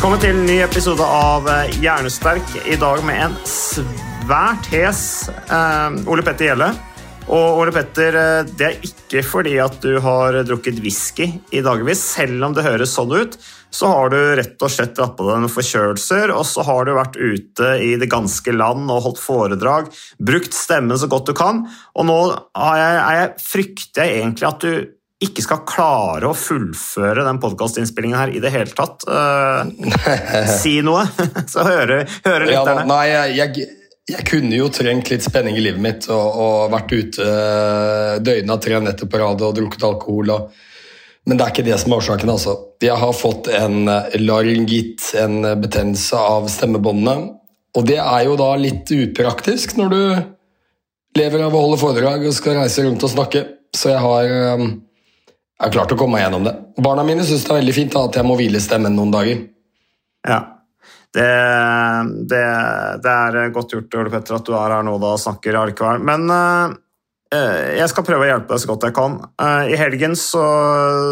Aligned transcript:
Velkommen 0.00 0.22
til 0.22 0.30
en 0.32 0.46
ny 0.48 0.54
episode 0.64 1.04
av 1.04 1.44
eh, 1.52 1.74
Hjernesterk. 1.76 2.54
I 2.64 2.78
dag 2.80 3.02
med 3.04 3.18
en 3.20 3.34
svært 3.44 4.64
hes 4.72 5.02
eh, 5.28 5.98
Ole 6.08 6.22
Petter 6.24 6.46
Gjelle. 6.46 6.68
Og 7.28 7.58
Ole 7.60 7.74
Petter, 7.76 8.16
eh, 8.16 8.48
det 8.48 8.64
er 8.64 8.86
ikke 8.88 9.20
fordi 9.28 9.58
at 9.60 9.76
du 9.84 9.98
har 10.00 10.38
drukket 10.48 10.80
whisky 10.80 11.26
i 11.52 11.60
dagevis. 11.60 12.00
Selv 12.14 12.46
om 12.48 12.56
det 12.56 12.64
høres 12.64 12.94
sånn 12.96 13.12
ut, 13.12 13.36
så 13.68 13.90
har 13.92 14.08
du 14.14 14.16
rett 14.40 14.64
og 14.64 14.72
slett 14.72 14.96
dratt 14.96 15.18
på 15.18 15.26
deg 15.26 15.42
noen 15.42 15.52
forkjølelser, 15.52 16.32
og 16.32 16.48
så 16.48 16.64
har 16.64 16.88
du 16.88 16.94
vært 16.96 17.20
ute 17.20 17.74
i 17.84 17.90
det 18.00 18.08
ganske 18.08 18.56
land 18.56 18.88
og 18.88 19.04
holdt 19.04 19.20
foredrag, 19.20 19.92
brukt 20.16 20.56
stemmen 20.56 20.96
så 20.96 21.10
godt 21.12 21.28
du 21.28 21.34
kan, 21.36 21.66
og 21.92 22.08
nå 22.08 22.16
jeg, 22.24 23.04
jeg, 23.20 23.28
frykter 23.52 24.08
jeg 24.08 24.24
egentlig 24.24 24.48
at 24.48 24.64
du 24.64 24.96
ikke 25.20 25.42
skal 25.44 25.64
klare 25.68 26.30
å 26.30 26.36
fullføre 26.36 27.26
den 27.26 27.40
podkastinnspillingen 27.42 28.16
her 28.18 28.30
i 28.32 28.40
det 28.40 28.52
hele 28.54 28.72
tatt. 28.72 29.04
Eh, 29.04 30.46
si 30.62 30.78
noe, 30.86 31.04
så 31.52 31.66
hører, 31.66 32.06
hører 32.24 32.46
Ja, 32.48 32.62
lytterne. 32.62 32.86
nei, 32.88 33.04
jeg, 33.10 33.36
jeg, 33.36 33.68
jeg 34.14 34.26
kunne 34.30 34.56
jo 34.56 34.70
trengt 34.72 35.12
litt 35.12 35.26
spenning 35.26 35.58
i 35.60 35.62
livet 35.66 35.84
mitt 35.84 36.08
og, 36.10 36.40
og 36.40 36.72
vært 36.72 36.94
ute 36.96 37.26
døgnet 37.26 38.26
døgna 38.26 38.56
tre 38.64 38.80
netter 38.86 39.10
på 39.12 39.20
rad 39.20 39.44
og 39.44 39.54
drukket 39.60 39.84
alkohol. 39.86 40.32
Og, 40.34 40.66
men 41.28 41.36
det 41.38 41.44
er 41.46 41.52
ikke 41.52 41.66
det 41.68 41.76
som 41.82 41.92
er 41.92 42.00
årsaken. 42.00 42.32
altså. 42.32 42.56
Jeg 42.80 42.96
har 42.96 43.12
fått 43.14 43.52
en 43.52 43.84
eh, 43.92 44.16
laryngitt, 44.24 45.12
en 45.20 45.44
eh, 45.44 45.56
betennelse 45.60 46.16
av 46.16 46.48
stemmebåndene. 46.50 47.34
Og 47.76 47.84
det 47.86 48.00
er 48.02 48.24
jo 48.26 48.34
da 48.40 48.54
litt 48.58 48.88
upraktisk 48.90 49.76
når 49.78 49.92
du 49.92 50.00
lever 51.20 51.42
av 51.44 51.54
å 51.54 51.60
holde 51.66 51.78
foredrag 51.78 52.24
og 52.26 52.34
skal 52.34 52.56
reise 52.62 52.82
rundt 52.86 53.04
og 53.06 53.12
snakke. 53.12 53.44
Så 53.76 53.92
jeg 53.92 54.00
har, 54.02 54.32
eh, 54.48 54.64
jeg 55.60 55.68
har 55.68 55.72
klart 55.74 55.92
å 55.92 55.96
komme 56.00 56.16
meg 56.16 56.22
gjennom 56.24 56.46
det. 56.46 56.54
Barna 56.80 57.02
mine 57.04 57.24
syns 57.28 57.42
det 57.44 57.52
er 57.52 57.58
veldig 57.58 57.76
fint 57.76 57.92
da, 57.92 58.06
at 58.08 58.16
jeg 58.16 58.24
må 58.24 58.36
hvile 58.38 58.62
stemmen 58.64 58.94
noen 58.96 59.10
dager. 59.12 59.42
Ja. 60.24 60.38
Det, 61.12 61.26
det, 62.30 62.44
det 63.04 63.16
er 63.16 63.50
godt 63.52 63.74
gjort, 63.74 63.96
Ole 64.00 64.12
Petter, 64.14 64.38
at 64.38 64.46
du 64.46 64.54
er 64.56 64.78
her 64.78 64.86
nå 64.86 64.94
da 65.02 65.10
og 65.18 65.20
snakker 65.20 65.58
allikevel. 65.60 66.00
Men 66.06 66.24
eh, 66.32 66.78
jeg 67.76 67.90
skal 67.92 68.06
prøve 68.08 68.24
å 68.24 68.30
hjelpe 68.30 68.54
deg 68.54 68.62
så 68.62 68.70
godt 68.70 68.86
jeg 68.88 68.96
kan. 68.96 69.18
Uh, 69.36 69.68
I 69.68 69.76
helgen 69.82 70.16
så 70.16 70.46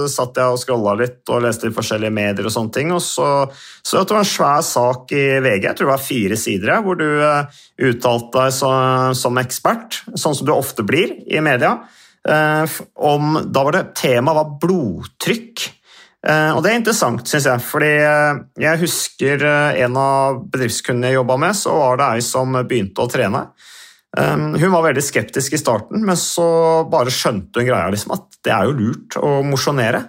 satt 0.09 0.41
jeg 0.41 0.56
og 0.56 0.62
scrolla 0.65 0.97
litt 0.97 1.28
og 1.28 1.44
leste 1.44 1.69
i 1.69 1.77
forskjellige 1.77 2.15
medier, 2.15 2.49
og 2.49 2.56
sånne 2.56 2.75
ting, 2.78 2.97
og 2.97 3.05
så 3.05 3.28
så 3.53 3.99
jeg 3.99 4.06
at 4.06 4.09
det 4.09 4.17
var 4.17 4.25
en 4.25 4.33
svær 4.33 4.65
sak 4.65 5.12
i 5.12 5.27
VG, 5.44 5.69
jeg 5.69 5.77
tror 5.77 5.91
det 5.91 5.93
var 5.93 6.09
fire 6.09 6.41
sider, 6.41 6.75
hvor 6.89 6.97
du 6.97 7.06
uh, 7.21 7.61
uttalte 7.91 8.49
deg 8.49 8.56
så, 8.62 8.73
som 9.19 9.44
ekspert, 9.44 10.00
sånn 10.17 10.41
som 10.41 10.49
du 10.49 10.56
ofte 10.56 10.89
blir 10.89 11.19
i 11.28 11.44
media. 11.44 11.77
Eh, 12.29 12.79
om, 12.95 13.39
da 13.47 13.65
var 13.67 13.77
det 13.77 13.89
Temaet 13.99 14.39
var 14.39 14.55
blodtrykk. 14.62 15.65
Eh, 16.29 16.51
og 16.53 16.62
det 16.65 16.73
er 16.73 16.81
interessant, 16.81 17.23
syns 17.31 17.47
jeg, 17.47 17.65
fordi 17.65 17.93
eh, 18.03 18.41
jeg 18.65 18.83
husker 18.83 19.45
en 19.84 19.99
av 20.03 20.41
bedriftskundene 20.51 21.12
jeg 21.12 21.21
jobba 21.21 21.39
med, 21.45 21.59
så 21.59 21.77
var 21.79 22.01
det 22.01 22.09
ei 22.17 22.25
som 22.27 22.59
begynte 22.61 23.05
å 23.05 23.11
trene. 23.12 23.49
Hun 24.19 24.73
var 24.73 24.87
veldig 24.87 25.03
skeptisk 25.05 25.53
i 25.53 25.59
starten, 25.61 26.01
men 26.03 26.17
så 26.19 26.45
bare 26.91 27.12
skjønte 27.12 27.61
hun 27.61 27.67
greia 27.69 27.91
liksom, 27.93 28.15
at 28.17 28.39
det 28.43 28.55
er 28.55 28.65
jo 28.67 28.73
lurt 28.79 29.17
å 29.21 29.33
mosjonere. 29.47 30.00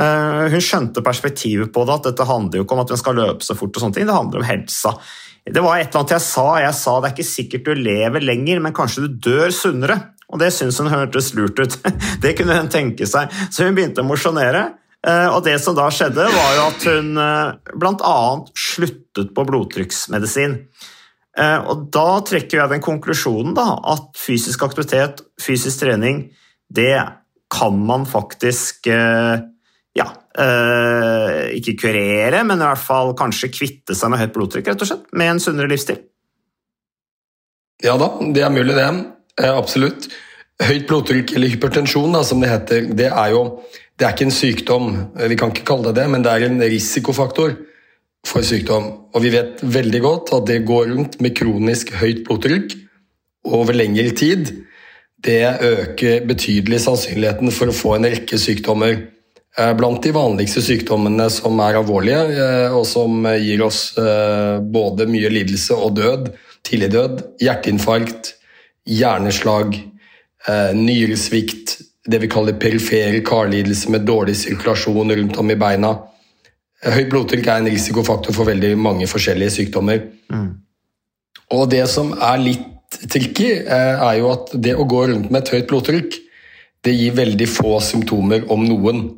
Hun 0.00 0.64
skjønte 0.64 1.04
perspektivet 1.04 1.68
på 1.70 1.84
det, 1.84 1.98
at 1.98 2.08
dette 2.08 2.26
handler 2.26 2.58
jo 2.58 2.64
ikke 2.64 2.74
om 2.78 2.82
at 2.82 2.94
hun 2.94 3.02
skal 3.02 3.18
løpe 3.20 3.46
så 3.46 3.54
fort, 3.54 3.76
og 3.76 3.84
sånne 3.84 3.98
ting, 3.98 4.08
det 4.08 4.16
handler 4.16 4.40
om 4.40 4.48
helsa. 4.48 4.94
Det 5.44 5.60
var 5.60 5.76
et 5.76 5.90
eller 5.90 6.00
annet 6.00 6.14
jeg 6.14 6.24
sa. 6.24 6.46
Jeg 6.62 6.76
sa 6.78 6.92
det 6.96 7.08
er 7.08 7.14
ikke 7.14 7.28
sikkert 7.28 7.66
du 7.68 7.84
lever 7.84 8.24
lenger, 8.24 8.62
men 8.64 8.74
kanskje 8.76 9.04
du 9.04 9.18
dør 9.28 9.52
sunnere. 9.52 9.98
Og 10.32 10.40
det 10.40 10.52
syntes 10.54 10.80
hun 10.80 10.92
hørtes 10.92 11.32
lurt 11.36 11.58
ut. 11.60 11.76
Det 12.24 12.32
kunne 12.38 12.56
hun 12.56 12.70
tenke 12.72 13.06
seg. 13.08 13.32
Så 13.52 13.66
hun 13.66 13.76
begynte 13.76 14.02
å 14.04 14.08
mosjonere. 14.08 14.64
Eh, 15.04 15.28
Og 15.28 15.42
det 15.44 15.58
som 15.60 15.76
da 15.76 15.90
skjedde, 15.92 16.24
var 16.32 16.54
jo 16.56 16.66
at 16.70 16.86
hun 16.88 17.10
bl.a. 17.76 18.16
sluttet 18.56 19.34
på 19.36 19.44
blodtrykksmedisin. 19.50 20.60
Eh, 21.38 21.58
Og 21.68 21.88
da 21.94 22.08
trekker 22.26 22.60
jeg 22.62 22.72
den 22.72 22.84
konklusjonen 22.84 23.54
da, 23.56 23.66
at 23.94 24.14
fysisk 24.18 24.62
aktivitet, 24.66 25.22
fysisk 25.42 25.82
trening, 25.84 26.28
det 26.72 26.96
kan 27.54 27.76
man 27.86 28.06
faktisk 28.08 28.88
eh, 28.90 29.42
ja, 29.94 30.06
eh, 30.38 31.52
ikke 31.58 31.76
kurere, 31.84 32.42
men 32.46 32.58
i 32.62 32.66
hvert 32.66 32.82
fall 32.82 33.12
kanskje 33.18 33.52
kvitte 33.54 33.94
seg 33.98 34.10
med 34.10 34.22
høyt 34.22 34.34
blodtrykk, 34.34 34.72
rett 34.72 34.82
og 34.86 34.90
slett, 34.90 35.04
med 35.14 35.34
en 35.34 35.42
sunnere 35.42 35.70
livsstil. 35.70 36.00
Ja 37.84 37.96
da, 38.00 38.08
det 38.34 38.42
er 38.46 38.54
mulig 38.54 38.74
det. 38.78 38.88
Eh, 39.40 39.50
absolutt. 39.50 40.08
Høyt 40.62 40.86
blodtrykk, 40.88 41.34
eller 41.34 41.50
hypertensjon 41.50 42.14
da, 42.14 42.22
som 42.26 42.42
det 42.42 42.52
heter, 42.52 42.90
det 42.94 43.10
er 43.10 43.32
jo 43.34 43.46
det 43.98 44.06
er 44.06 44.14
ikke 44.14 44.26
en 44.26 44.34
sykdom, 44.34 44.86
eh, 45.18 45.28
vi 45.30 45.38
kan 45.38 45.52
ikke 45.52 45.66
kalle 45.66 45.90
det 45.90 46.02
det, 46.02 46.10
men 46.10 46.22
det 46.22 46.32
er 46.32 46.46
en 46.48 46.60
risikofaktor 46.62 47.56
for 48.26 48.46
sykdom. 48.46 48.90
Og 49.14 49.22
vi 49.22 49.30
vet 49.34 49.62
veldig 49.62 50.00
godt 50.02 50.32
at 50.34 50.46
det 50.50 50.64
går 50.66 50.88
rundt 50.92 51.20
med 51.22 51.34
kronisk 51.38 51.92
høyt 52.00 52.24
blodtrykk 52.26 52.76
over 53.44 53.76
lengre 53.76 54.10
tid. 54.16 54.50
Det 55.24 55.42
øker 55.62 56.26
betydelig 56.26 56.80
sannsynligheten 56.84 57.52
for 57.54 57.70
å 57.70 57.76
få 57.76 57.96
en 57.96 58.08
rekke 58.10 58.38
sykdommer. 58.38 58.96
Eh, 59.58 59.74
Blant 59.78 60.02
de 60.02 60.14
vanligste 60.14 60.62
sykdommene 60.62 61.28
som 61.30 61.58
er 61.62 61.78
alvorlige, 61.78 62.70
og 62.74 62.86
som 62.86 63.26
gir 63.38 63.62
oss 63.62 63.94
både 63.94 65.06
mye 65.06 65.30
lidelse 65.30 65.74
og 65.74 65.94
død, 65.98 66.32
tidlig 66.66 66.90
død, 66.94 67.22
hjerteinfarkt, 67.42 68.34
hjerneslag, 68.86 69.74
eh, 70.48 70.76
nyresvikt, 70.76 71.78
det 72.06 72.18
vi 72.18 72.28
kaller 72.28 72.52
perifere 72.60 73.22
karlidelser 73.24 73.90
med 73.90 74.04
dårlig 74.06 74.36
sirkulasjon 74.36 75.16
rundt 75.16 75.38
om 75.40 75.50
i 75.50 75.56
beina. 75.56 75.94
Eh, 76.82 76.92
Høyt 76.92 77.10
blodtrykk 77.10 77.48
er 77.48 77.62
en 77.62 77.70
risikofaktor 77.72 78.36
for 78.36 78.44
veldig 78.44 78.76
mange 78.78 79.08
forskjellige 79.08 79.56
sykdommer. 79.58 80.02
Og 81.52 81.70
det 81.70 81.86
som 81.88 82.12
er 82.12 82.38
litt 82.38 83.00
tricky, 83.10 83.52
eh, 83.64 84.04
er 84.04 84.18
jo 84.18 84.30
at 84.32 84.50
det 84.54 84.76
å 84.76 84.86
gå 84.88 85.08
rundt 85.08 85.30
med 85.30 85.42
et 85.42 85.54
høyt 85.54 85.68
blodtrykk, 85.68 86.20
det 86.84 86.92
gir 86.92 87.12
veldig 87.12 87.48
få 87.48 87.80
symptomer 87.80 88.44
om 88.50 88.64
noen. 88.64 89.16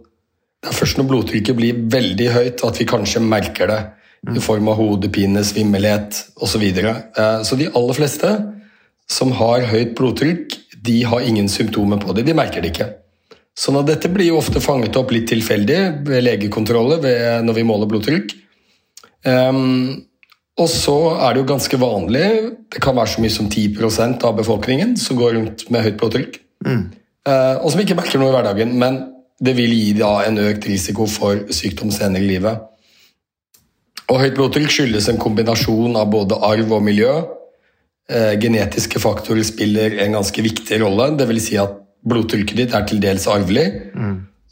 Det 0.62 0.70
er 0.70 0.78
først 0.78 0.98
når 0.98 1.08
blodtrykket 1.10 1.56
blir 1.56 1.74
veldig 1.74 2.28
høyt 2.30 2.64
at 2.64 2.78
vi 2.78 2.86
kanskje 2.86 3.20
merker 3.20 3.66
det 3.66 4.36
i 4.36 4.40
form 4.40 4.68
av 4.68 4.76
hodepine, 4.76 5.42
svimmelhet 5.44 6.14
osv. 6.36 6.46
Så, 6.46 6.58
videre. 6.58 6.94
Så 7.44 7.58
de 7.58 7.66
aller 7.66 7.94
fleste 7.94 8.55
som 9.10 9.32
har 9.38 9.66
høyt 9.70 9.94
blodtrykk, 9.98 10.56
de 10.86 11.00
har 11.06 11.26
ingen 11.26 11.48
symptomer 11.50 12.00
på 12.02 12.14
det. 12.14 12.26
De 12.26 12.34
merker 12.36 12.62
det 12.62 12.72
ikke. 12.74 12.88
Sånn 13.56 13.78
at 13.80 13.88
dette 13.88 14.10
blir 14.12 14.28
jo 14.30 14.40
ofte 14.40 14.60
fanget 14.60 14.96
opp 14.98 15.14
litt 15.14 15.30
tilfeldig 15.30 15.80
ved 16.06 16.26
legekontroller 16.26 17.00
ved, 17.02 17.46
når 17.46 17.56
vi 17.56 17.64
måler 17.66 17.88
blodtrykk. 17.90 18.34
Um, 19.26 20.04
og 20.56 20.68
så 20.72 20.96
er 21.20 21.34
det 21.34 21.42
jo 21.42 21.48
ganske 21.50 21.78
vanlig, 21.80 22.26
det 22.72 22.80
kan 22.82 22.96
være 22.96 23.12
så 23.12 23.22
mye 23.22 23.32
som 23.32 23.48
10% 23.50 24.24
av 24.24 24.38
befolkningen 24.38 24.94
som 25.00 25.18
går 25.18 25.34
rundt 25.36 25.66
med 25.72 25.84
høyt 25.84 25.98
blodtrykk, 26.00 26.38
eh, 26.64 27.56
og 27.60 27.68
som 27.72 27.82
ikke 27.82 27.96
merker 27.98 28.22
noe 28.22 28.32
i 28.32 28.36
hverdagen, 28.38 28.72
men 28.80 28.96
det 29.36 29.52
vil 29.58 29.74
gi 29.76 29.90
da 29.98 30.14
en 30.24 30.40
økt 30.40 30.64
risiko 30.70 31.04
for 31.12 31.52
sykdom 31.52 31.92
senere 31.92 32.24
i 32.24 32.30
livet. 32.30 32.62
Og 34.08 34.22
høyt 34.22 34.38
blodtrykk 34.38 34.72
skyldes 34.72 35.10
en 35.12 35.20
kombinasjon 35.20 35.98
av 36.00 36.08
både 36.08 36.38
arv 36.40 36.72
og 36.72 36.84
miljø. 36.86 37.12
Eh, 38.12 38.34
genetiske 38.40 39.00
faktorer 39.02 39.44
spiller 39.46 39.98
en 40.04 40.18
ganske 40.18 40.42
viktig 40.42 40.80
rolle. 40.82 41.10
Det 41.18 41.26
vil 41.30 41.40
si 41.42 41.58
at 41.60 41.78
blodtrykket 42.06 42.60
ditt 42.60 42.76
er 42.76 42.86
til 42.86 43.00
dels 43.02 43.26
arvelig. 43.30 43.66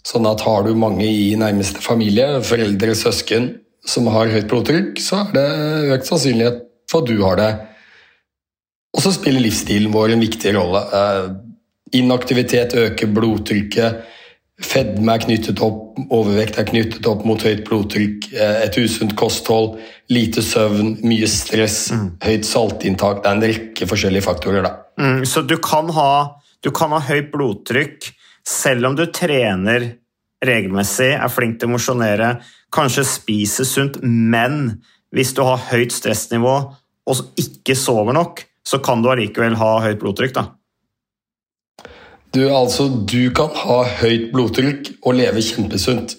Sånn 0.04 0.26
at 0.28 0.42
har 0.44 0.66
du 0.66 0.74
mange 0.76 1.06
i 1.06 1.34
nærmeste 1.40 1.80
familie, 1.80 2.42
foreldre, 2.44 2.96
søsken, 2.98 3.54
som 3.84 4.08
har 4.12 4.32
høyt 4.32 4.48
blodtrykk, 4.48 4.98
så 5.00 5.22
er 5.22 5.32
det 5.36 5.46
økt 5.96 6.08
sannsynlighet 6.08 6.60
for 6.90 7.04
at 7.04 7.08
du 7.08 7.22
har 7.22 7.40
det. 7.40 7.50
Og 8.94 9.02
så 9.04 9.12
spiller 9.16 9.42
livsstilen 9.44 9.92
vår 9.94 10.14
en 10.14 10.24
viktig 10.24 10.54
rolle. 10.56 10.84
Eh, 11.00 11.32
Inaktivitet 11.94 12.72
øker 12.74 13.10
blodtrykket. 13.14 14.00
Fedme 14.62 15.16
er 15.16 15.18
knyttet 15.24 15.58
opp, 15.66 15.96
overvekt 16.14 16.58
er 16.60 16.66
knyttet 16.68 17.06
opp 17.10 17.24
mot 17.26 17.42
høyt 17.42 17.64
blodtrykk. 17.66 18.32
eh, 18.32 18.62
Et 18.64 18.76
usunt 18.78 19.16
kosthold, 19.16 19.80
lite 20.08 20.42
søvn, 20.42 21.00
mye 21.02 21.26
stress, 21.26 21.90
høyt 22.22 22.44
saltinntak. 22.44 23.22
Det 23.22 23.26
er 23.30 23.34
en 23.34 23.42
rekke 23.42 23.86
forskjellige 23.86 24.22
faktorer. 24.22 24.62
da. 24.62 24.76
Mm, 24.98 25.24
så 25.24 25.42
du 25.46 25.56
kan, 25.58 25.88
ha, 25.88 26.36
du 26.62 26.70
kan 26.70 26.90
ha 26.90 27.00
høyt 27.00 27.32
blodtrykk 27.32 28.12
selv 28.46 28.86
om 28.86 28.94
du 28.94 29.06
trener 29.06 29.96
regelmessig, 30.44 31.14
er 31.18 31.28
flink 31.28 31.58
til 31.58 31.68
å 31.68 31.72
mosjonere, 31.72 32.40
kanskje 32.70 33.04
spiser 33.04 33.64
sunt, 33.64 34.02
men 34.02 34.82
hvis 35.14 35.32
du 35.34 35.42
har 35.42 35.58
høyt 35.70 35.90
stressnivå 35.94 36.54
og 37.06 37.16
ikke 37.40 37.74
sover 37.74 38.12
nok, 38.12 38.44
så 38.64 38.78
kan 38.82 39.02
du 39.02 39.08
allikevel 39.10 39.56
ha 39.56 39.80
høyt 39.80 39.98
blodtrykk. 40.00 40.34
da. 40.34 40.46
Du, 42.34 42.42
altså, 42.50 42.88
du 42.88 43.30
kan 43.36 43.52
ha 43.62 43.82
høyt 44.00 44.32
blodtrykk 44.34 44.90
og 45.04 45.14
leve 45.20 45.42
kjempesunt. 45.44 46.16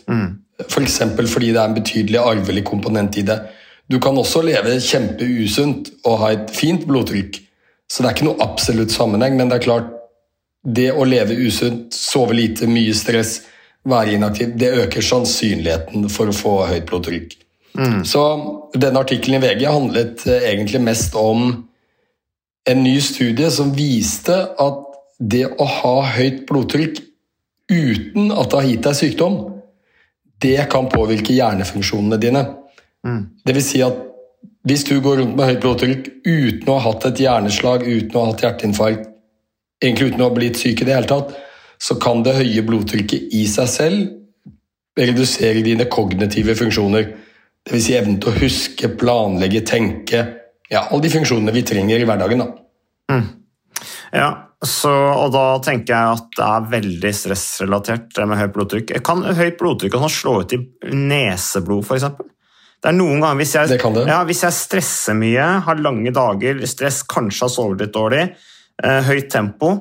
F.eks. 0.64 1.00
For 1.18 1.28
fordi 1.28 1.52
det 1.52 1.60
er 1.60 1.70
en 1.70 1.76
betydelig 1.76 2.22
arvelig 2.22 2.64
komponent 2.68 3.18
i 3.20 3.26
det. 3.28 3.40
Du 3.92 4.00
kan 4.02 4.18
også 4.18 4.42
leve 4.42 4.78
kjempeusunt 4.82 5.92
og 6.06 6.22
ha 6.24 6.32
et 6.34 6.54
fint 6.56 6.88
blodtrykk. 6.88 7.42
Så 7.92 8.02
det 8.02 8.10
er 8.10 8.16
ikke 8.16 8.30
noe 8.30 8.42
absolutt 8.42 8.96
sammenheng, 8.96 9.36
men 9.38 9.52
det 9.52 9.60
er 9.60 9.68
klart 9.68 9.92
det 10.66 10.88
å 10.96 11.04
leve 11.06 11.36
usunt, 11.38 11.94
sove 11.94 12.34
lite, 12.34 12.66
mye 12.66 12.96
stress, 12.98 13.44
være 13.86 14.16
inaktiv, 14.16 14.56
det 14.58 14.72
øker 14.82 15.06
sannsynligheten 15.06 16.08
for 16.10 16.32
å 16.32 16.34
få 16.34 16.54
høyt 16.72 16.88
blodtrykk. 16.90 17.36
Så 18.08 18.22
denne 18.74 19.02
artikkelen 19.04 19.44
i 19.44 19.44
VG 19.44 19.66
handlet 19.68 20.24
eh, 20.32 20.48
egentlig 20.54 20.80
mest 20.82 21.16
om 21.20 21.50
en 22.66 22.84
ny 22.84 22.96
studie 23.04 23.50
som 23.52 23.74
viste 23.76 24.34
at 24.34 24.85
det 25.20 25.46
å 25.48 25.66
ha 25.66 25.96
høyt 26.16 26.44
blodtrykk 26.50 27.02
uten 27.72 28.32
at 28.32 28.52
det 28.52 28.60
har 28.60 28.70
gitt 28.70 28.88
deg 28.88 28.98
sykdom, 29.00 29.38
det 30.44 30.58
kan 30.72 30.90
påvirke 30.92 31.34
hjernefunksjonene 31.34 32.20
dine. 32.22 32.44
Det 33.46 33.56
vil 33.56 33.64
si 33.64 33.82
at 33.86 34.02
hvis 34.66 34.84
du 34.88 34.98
går 35.02 35.22
rundt 35.22 35.38
med 35.38 35.52
høyt 35.52 35.62
blodtrykk 35.64 36.08
uten 36.26 36.70
å 36.72 36.78
ha 36.80 36.90
hatt 36.90 37.08
et 37.12 37.22
hjerneslag, 37.22 37.86
uten 37.86 38.18
å 38.18 38.24
ha 38.24 38.32
hatt 38.32 38.44
hjerteinfarkt, 38.46 39.10
egentlig 39.82 40.12
uten 40.12 40.24
å 40.24 40.30
ha 40.30 40.36
blitt 40.36 40.60
syk 40.60 40.82
i 40.82 40.88
det 40.88 40.96
hele 40.96 41.10
tatt, 41.10 41.36
så 41.82 41.98
kan 42.02 42.24
det 42.26 42.38
høye 42.38 42.64
blodtrykket 42.66 43.36
i 43.36 43.44
seg 43.52 43.70
selv 43.70 45.00
redusere 45.00 45.62
dine 45.66 45.86
kognitive 45.92 46.56
funksjoner. 46.58 47.08
Det 47.66 47.74
vil 47.74 47.84
si 47.84 47.96
evnen 47.98 48.18
til 48.22 48.32
å 48.32 48.40
huske, 48.40 48.90
planlegge, 48.98 49.62
tenke. 49.68 50.24
Ja, 50.72 50.86
alle 50.88 51.04
de 51.06 51.14
funksjonene 51.14 51.54
vi 51.54 51.66
trenger 51.68 52.02
i 52.02 52.08
hverdagen. 52.08 52.42
da. 52.42 53.20
Ja, 54.16 54.30
så, 54.70 54.92
og 54.92 55.32
da 55.34 55.44
tenker 55.64 55.94
jeg 55.94 56.20
at 56.20 56.38
det 56.38 56.46
er 56.46 56.70
veldig 56.72 57.12
stressrelatert, 57.18 58.08
det 58.16 58.28
med 58.30 58.40
høyt 58.40 58.54
blodtrykk. 58.56 58.94
Kan 59.06 59.24
høyt 59.38 59.58
blodtrykk 59.60 59.98
også 59.98 60.12
slå 60.14 60.36
ut 60.44 60.56
i 60.56 60.62
neseblod, 60.94 61.86
f.eks.? 61.86 62.08
Det 62.86 62.92
er 62.92 62.98
noen 63.00 63.24
ganger 63.24 63.40
hvis 63.40 63.56
jeg, 63.56 63.70
Det 63.72 63.80
det. 63.96 64.06
Ja, 64.12 64.20
hvis 64.28 64.44
jeg 64.46 64.54
stresser 64.54 65.18
mye, 65.18 65.46
har 65.66 65.82
lange 65.82 66.12
dager, 66.14 66.60
stress, 66.70 67.02
kanskje 67.10 67.48
har 67.48 67.54
sovet 67.54 67.82
litt 67.82 67.96
dårlig, 67.96 68.28
eh, 68.84 69.00
høyt 69.08 69.32
tempo, 69.34 69.72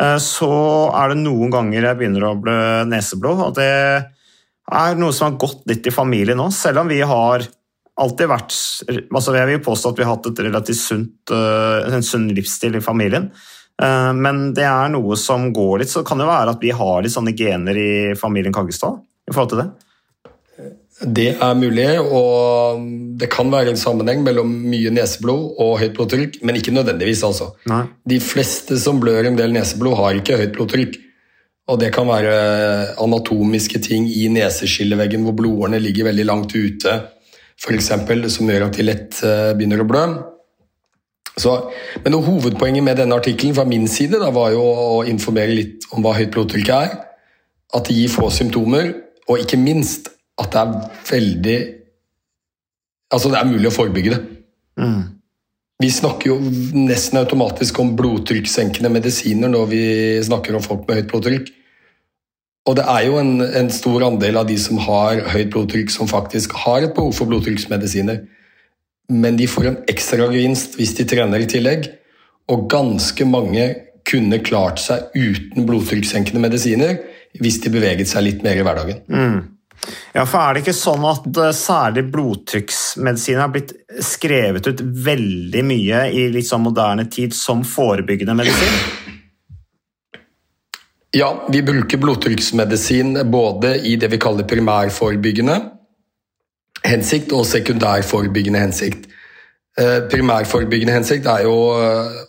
eh, 0.00 0.16
så 0.22 0.50
er 0.96 1.12
det 1.12 1.18
noen 1.20 1.52
ganger 1.52 1.90
jeg 1.90 2.00
begynner 2.00 2.30
å 2.30 2.36
blø 2.40 2.56
neseblod. 2.88 3.42
Og 3.50 3.58
det 3.58 3.68
er 3.68 4.96
noe 4.96 5.12
som 5.12 5.28
har 5.28 5.40
gått 5.42 5.66
litt 5.68 5.86
i 5.86 5.94
familien 5.94 6.40
nå, 6.40 6.48
selv 6.54 6.80
om 6.84 6.88
vi 6.88 7.02
har 7.04 7.44
alltid 7.96 8.28
vært 8.28 8.54
altså 8.92 9.32
Jeg 9.36 9.48
vil 9.48 9.62
påstå 9.64 9.92
at 9.92 10.00
vi 10.00 10.04
har 10.04 10.16
hatt 10.16 10.26
et 10.28 10.42
relativt 10.44 10.80
sunt, 10.80 11.32
eh, 11.32 11.94
en 11.96 12.04
sunn 12.04 12.28
livsstil 12.36 12.76
i 12.76 12.84
familien. 12.84 13.30
Eh, 13.82 14.12
Men 14.12 14.52
det 14.56 14.64
er 14.64 14.92
noe 14.94 15.16
som 15.20 15.50
går 15.52 15.82
litt, 15.82 15.92
så 15.92 16.04
kan 16.06 16.18
det 16.18 16.28
være 16.28 16.56
at 16.56 16.62
vi 16.62 16.70
har 16.70 17.02
litt 17.02 17.14
sånne 17.14 17.36
gener 17.36 17.76
i 17.76 17.90
familien 18.18 18.54
Kaggestad 18.54 19.02
i 19.28 19.34
forhold 19.34 19.52
til 19.52 19.62
det. 19.64 19.70
Det 20.96 21.26
er 21.44 21.56
mulig, 21.58 21.88
og 22.00 22.84
det 23.20 23.28
kan 23.28 23.50
være 23.52 23.74
en 23.74 23.80
sammenheng 23.80 24.22
mellom 24.24 24.48
mye 24.70 24.88
neseblod 24.96 25.58
og 25.60 25.74
høyt 25.82 25.92
blodtrykk, 25.98 26.38
men 26.42 26.56
ikke 26.56 26.72
nødvendigvis. 26.72 27.24
altså. 27.26 27.50
Nei. 27.68 27.82
De 28.08 28.16
fleste 28.20 28.78
som 28.80 29.00
blør 29.00 29.28
en 29.28 29.36
del 29.36 29.52
neseblod, 29.52 29.96
har 29.98 30.16
ikke 30.16 30.38
høyt 30.40 30.54
blodtrykk. 30.56 30.96
Og 31.68 31.80
det 31.82 31.90
kan 31.92 32.06
være 32.08 32.94
anatomiske 33.02 33.80
ting 33.82 34.06
i 34.08 34.28
neseskilleveggen 34.32 35.26
hvor 35.26 35.36
blodårene 35.36 35.82
ligger 35.82 36.08
veldig 36.08 36.26
langt 36.28 36.54
ute, 36.54 36.94
eksempel, 37.74 38.24
som 38.30 38.48
gjør 38.48 38.68
at 38.68 38.78
de 38.78 38.86
lett 38.86 39.20
eh, 39.26 39.52
begynner 39.58 39.82
å 39.82 39.88
blø. 39.90 40.06
Så, 41.36 41.52
men 42.04 42.14
hovedpoenget 42.16 42.84
med 42.84 42.96
denne 42.96 43.16
artikkelen 43.18 43.54
fra 43.54 43.66
min 43.68 43.88
side 43.88 44.20
da, 44.22 44.30
var 44.32 44.54
jo 44.54 44.62
å 44.64 45.02
informere 45.08 45.52
litt 45.52 45.84
om 45.92 46.04
hva 46.04 46.14
høyt 46.16 46.32
blodtrykk 46.32 46.70
er. 46.72 46.94
At 47.76 47.88
det 47.88 47.96
gir 47.98 48.12
få 48.12 48.30
symptomer, 48.32 48.94
og 49.28 49.42
ikke 49.42 49.58
minst 49.60 50.08
at 50.40 50.52
det 50.52 50.62
er 50.62 50.78
veldig 51.10 51.58
Altså, 53.14 53.30
det 53.30 53.38
er 53.38 53.46
mulig 53.46 53.68
å 53.68 53.70
forebygge 53.70 54.16
det. 54.16 54.22
Vi 55.78 55.90
snakker 55.94 56.32
jo 56.32 56.36
nesten 56.74 57.20
automatisk 57.20 57.78
om 57.78 57.92
blodtrykkssenkende 57.94 58.90
medisiner 58.90 59.52
når 59.52 59.68
vi 59.70 59.82
snakker 60.26 60.56
om 60.58 60.64
folk 60.64 60.88
med 60.88 60.98
høyt 60.98 61.12
blodtrykk. 61.12 61.52
Og 62.66 62.74
det 62.80 62.86
er 62.90 63.04
jo 63.06 63.20
en, 63.20 63.44
en 63.46 63.70
stor 63.70 64.08
andel 64.08 64.40
av 64.40 64.48
de 64.48 64.56
som 64.58 64.80
har 64.82 65.22
høyt 65.36 65.52
blodtrykk, 65.54 65.92
som 65.94 66.10
faktisk 66.10 66.56
har 66.64 66.82
et 66.82 66.96
behov 66.96 67.12
for 67.14 67.30
blodtrykksmedisiner. 67.30 68.24
Men 69.12 69.36
de 69.38 69.46
får 69.46 69.66
en 69.70 69.82
ekstra 69.90 70.26
gevinst 70.32 70.78
hvis 70.78 70.94
de 70.98 71.06
trener 71.08 71.42
i 71.42 71.50
tillegg. 71.50 71.90
Og 72.52 72.68
ganske 72.70 73.26
mange 73.28 73.66
kunne 74.06 74.38
klart 74.46 74.80
seg 74.82 75.10
uten 75.14 75.66
blodtrykkssenkende 75.66 76.42
medisiner 76.42 76.98
hvis 77.40 77.58
de 77.64 77.72
beveget 77.74 78.08
seg 78.08 78.26
litt 78.26 78.44
mer 78.46 78.58
i 78.58 78.64
hverdagen. 78.64 79.02
Ja, 80.14 80.24
for 80.24 80.40
er 80.40 80.56
det 80.56 80.62
ikke 80.64 80.74
sånn 80.74 81.04
at 81.06 81.26
eh, 81.28 81.52
særlig 81.54 82.06
blodtrykksmedisiner 82.14 83.42
har 83.44 83.52
blitt 83.54 83.74
skrevet 84.02 84.66
ut 84.70 84.80
veldig 84.80 85.62
mye 85.66 86.06
i 86.16 86.26
litt 86.32 86.48
sånn 86.48 86.64
moderne 86.64 87.04
tid 87.12 87.36
som 87.36 87.62
forebyggende 87.66 88.34
medisin? 88.38 88.78
Ja, 91.16 91.28
vi 91.52 91.62
bruker 91.64 92.00
blodtrykksmedisin 92.02 93.20
både 93.30 93.76
i 93.88 93.94
det 94.00 94.10
vi 94.12 94.20
kaller 94.20 94.48
primærforebyggende 94.48 95.60
hensikt 96.84 97.32
og 97.32 97.46
sekundærforebyggende 97.46 98.60
hensikt. 98.60 99.08
Eh, 99.78 100.00
Primærforebyggende 100.10 100.92
hensikt 100.92 101.26
er 101.26 101.46
jo 101.46 101.56
eh, 101.80 102.20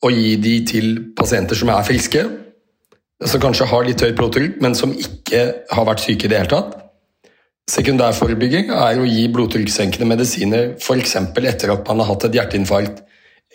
å 0.00 0.12
gi 0.12 0.36
de 0.40 0.54
til 0.68 0.92
pasienter 1.16 1.58
som 1.58 1.72
er 1.72 1.86
friske, 1.86 2.24
som 3.26 3.42
kanskje 3.42 3.68
har 3.68 3.84
litt 3.84 4.00
høyt 4.00 4.16
blodtrykk, 4.16 4.60
men 4.64 4.76
som 4.76 4.94
ikke 4.96 5.42
har 5.70 5.88
vært 5.88 6.04
syke 6.04 6.26
i 6.26 6.32
det 6.32 6.40
hele 6.40 6.52
tatt. 6.52 6.78
Sekundærforebygging 7.70 8.72
er 8.74 8.98
å 8.98 9.06
gi 9.06 9.26
blodtrykkssenkende 9.30 10.08
medisiner 10.08 10.72
f.eks. 10.80 11.16
etter 11.20 11.74
at 11.74 11.84
man 11.86 12.00
har 12.00 12.08
hatt 12.14 12.26
et 12.26 12.38
hjerteinfarkt 12.40 13.04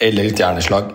eller 0.01 0.29
et 0.29 0.39
hjerneslag. 0.39 0.93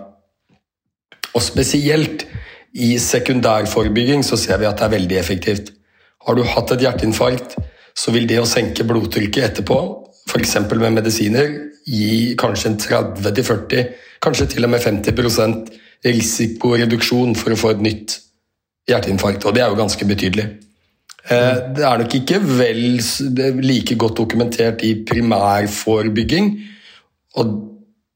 Og 1.34 1.42
spesielt 1.44 2.24
i 2.72 2.94
sekundærforebygging 3.02 4.22
så 4.26 4.38
ser 4.38 4.62
vi 4.62 4.68
at 4.70 4.78
det 4.78 4.86
er 4.86 4.94
veldig 4.94 5.18
effektivt. 5.18 5.74
Har 6.26 6.38
du 6.38 6.44
hatt 6.46 6.72
et 6.74 6.86
hjerteinfarkt, 6.86 7.58
så 8.00 8.14
vil 8.14 8.28
det 8.28 8.40
å 8.40 8.48
senke 8.48 8.86
blodtrykket 8.88 9.50
etterpå, 9.50 9.78
f.eks. 10.30 10.56
med 10.70 10.96
medisiner, 10.96 11.52
gi 11.84 12.34
kanskje 12.40 12.72
en 12.72 12.80
30-40, 12.80 13.92
kanskje 14.24 14.48
til 14.54 14.66
og 14.66 14.72
med 14.72 14.84
50% 14.84 15.70
risikoreduksjon 16.06 17.36
for 17.36 17.52
å 17.52 17.60
få 17.60 17.74
et 17.74 17.84
nytt 17.84 18.16
hjerteinfarkt. 18.88 19.44
Og 19.44 19.56
det 19.56 19.64
er 19.64 19.72
jo 19.72 19.80
ganske 19.80 20.08
betydelig. 20.08 20.46
Eh, 21.28 21.56
Det 21.76 21.84
er 21.84 21.98
nok 22.00 22.14
ikke 22.20 22.40
vel 22.40 23.00
like 23.64 23.96
godt 24.00 24.16
dokumentert 24.22 24.84
i 24.86 24.94
primærforebygging. 25.04 26.54
Og 27.36 27.52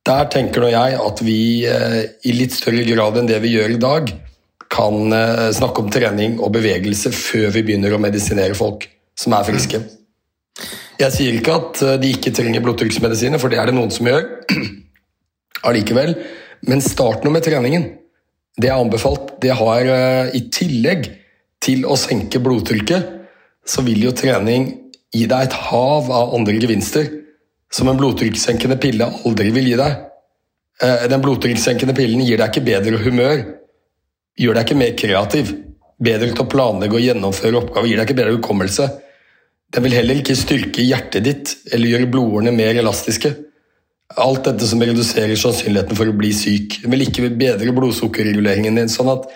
der 0.05 0.31
tenker 0.33 0.65
nå 0.65 0.73
jeg 0.73 0.97
at 1.01 1.25
vi 1.25 1.39
eh, 1.69 2.01
i 2.25 2.33
litt 2.37 2.57
større 2.57 2.85
grad 2.89 3.21
enn 3.21 3.29
det 3.29 3.41
vi 3.45 3.57
gjør 3.57 3.77
i 3.77 3.83
dag, 3.85 4.15
kan 4.75 5.13
eh, 5.13 5.53
snakke 5.55 5.85
om 5.85 5.93
trening 5.93 6.41
og 6.41 6.57
bevegelse 6.57 7.13
før 7.15 7.53
vi 7.55 7.63
begynner 7.69 7.95
å 7.95 8.03
medisinere 8.03 8.57
folk 8.59 8.89
som 9.19 9.35
er 9.37 9.47
friske. 9.47 9.81
Jeg 11.01 11.11
sier 11.15 11.37
ikke 11.39 11.59
at 11.59 11.83
eh, 11.83 11.99
de 12.03 12.15
ikke 12.15 12.33
trenger 12.35 12.63
blodtrykksmedisiner, 12.65 13.41
for 13.43 13.53
det 13.53 13.61
er 13.61 13.71
det 13.71 13.77
noen 13.77 13.93
som 13.95 14.09
gjør. 14.09 14.27
Allikevel. 15.69 16.15
Men 16.69 16.85
start 16.85 17.25
nå 17.25 17.33
med 17.35 17.45
treningen. 17.45 17.89
Det 18.57 18.71
er 18.71 18.79
anbefalt. 18.79 19.35
Det 19.43 19.53
har 19.59 19.91
eh, 19.91 20.33
i 20.39 20.47
tillegg 20.55 21.11
til 21.65 21.85
å 21.89 21.97
senke 21.99 22.43
blodtrykket, 22.45 23.13
så 23.65 23.83
vil 23.87 24.03
jo 24.05 24.15
trening 24.17 24.69
gi 25.15 25.27
deg 25.31 25.47
et 25.47 25.61
hav 25.71 26.11
av 26.13 26.35
andre 26.37 26.59
gevinster 26.61 27.07
som 27.75 27.89
en 27.89 27.99
blodtrykkssenkende 27.99 28.77
pille 28.83 29.07
aldri 29.27 29.51
vil 29.55 29.71
gi 29.73 29.79
deg. 29.81 30.03
Eh, 30.83 31.07
Den 31.11 31.23
blodtrykkssenkende 31.25 31.97
pillen 31.97 32.23
gir 32.23 32.39
deg 32.39 32.53
ikke 32.53 32.67
bedre 32.67 33.01
humør, 33.03 33.45
gjør 34.39 34.59
deg 34.59 34.67
ikke 34.67 34.79
mer 34.79 34.95
kreativ, 34.99 35.55
bedre 36.05 36.31
til 36.31 36.45
å 36.45 36.51
planlegge 36.51 36.99
og 36.99 37.03
gjennomføre 37.07 37.61
oppgaver, 37.63 37.89
gir 37.91 38.01
deg 38.01 38.09
ikke 38.09 38.21
bedre 38.21 38.37
hukommelse. 38.37 38.89
Den 39.75 39.83
vil 39.83 39.97
heller 39.97 40.21
ikke 40.21 40.37
styrke 40.39 40.85
hjertet 40.87 41.25
ditt 41.27 41.55
eller 41.75 41.91
gjøre 41.91 42.11
blodårene 42.13 42.55
mer 42.55 42.79
elastiske. 42.79 43.33
Alt 44.21 44.45
dette 44.47 44.69
som 44.71 44.83
reduserer 44.83 45.35
sannsynligheten 45.39 45.99
for 45.99 46.11
å 46.11 46.15
bli 46.15 46.31
syk. 46.37 46.79
Den 46.85 46.95
vil 46.95 47.09
ikke 47.09 47.31
bedre 47.35 47.75
blodsukkerreguleringen 47.75 48.79
din. 48.79 48.93
sånn 48.93 49.11
at 49.11 49.27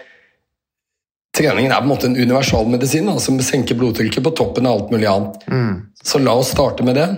treningen 1.34 1.72
er 1.72 1.82
på 1.82 1.88
en 1.88 1.90
måte 1.90 2.06
en 2.06 2.18
universalmedisin 2.18 3.10
som 3.18 3.40
senker 3.42 3.78
blodtrykket 3.78 4.22
på 4.22 4.34
toppen 4.38 4.66
av 4.66 4.78
alt 4.78 4.92
mulig 4.94 5.10
annet. 5.10 5.42
Så 6.04 6.22
la 6.22 6.36
oss 6.38 6.54
starte 6.54 6.86
med 6.86 6.94
det. 6.94 7.08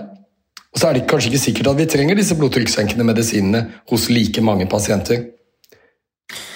Og 0.71 0.79
så 0.79 0.87
er 0.87 0.97
det 0.97 1.07
kanskje 1.11 1.29
ikke 1.29 1.45
sikkert 1.45 1.71
at 1.73 1.77
vi 1.77 1.89
trenger 1.93 2.17
disse 2.17 2.37
blodtrykkssenkende 2.39 3.05
medisinene 3.05 3.65
hos 3.91 4.09
like 4.09 4.41
mange 4.41 4.65
pasienter. 4.71 5.27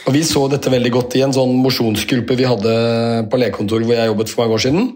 Og 0.08 0.14
Vi 0.14 0.22
så 0.24 0.48
dette 0.48 0.70
veldig 0.70 0.92
godt 0.94 1.16
i 1.18 1.22
en 1.26 1.34
sånn 1.34 1.58
mosjonsgruppe 1.62 2.38
vi 2.38 2.46
hadde 2.46 2.74
på 3.30 3.38
legekontoret 3.42 3.86
hvor 3.86 3.98
jeg 3.98 4.10
jobbet 4.12 4.32
for 4.32 4.44
mange 4.44 4.58
år 4.58 4.64
siden. 4.66 4.94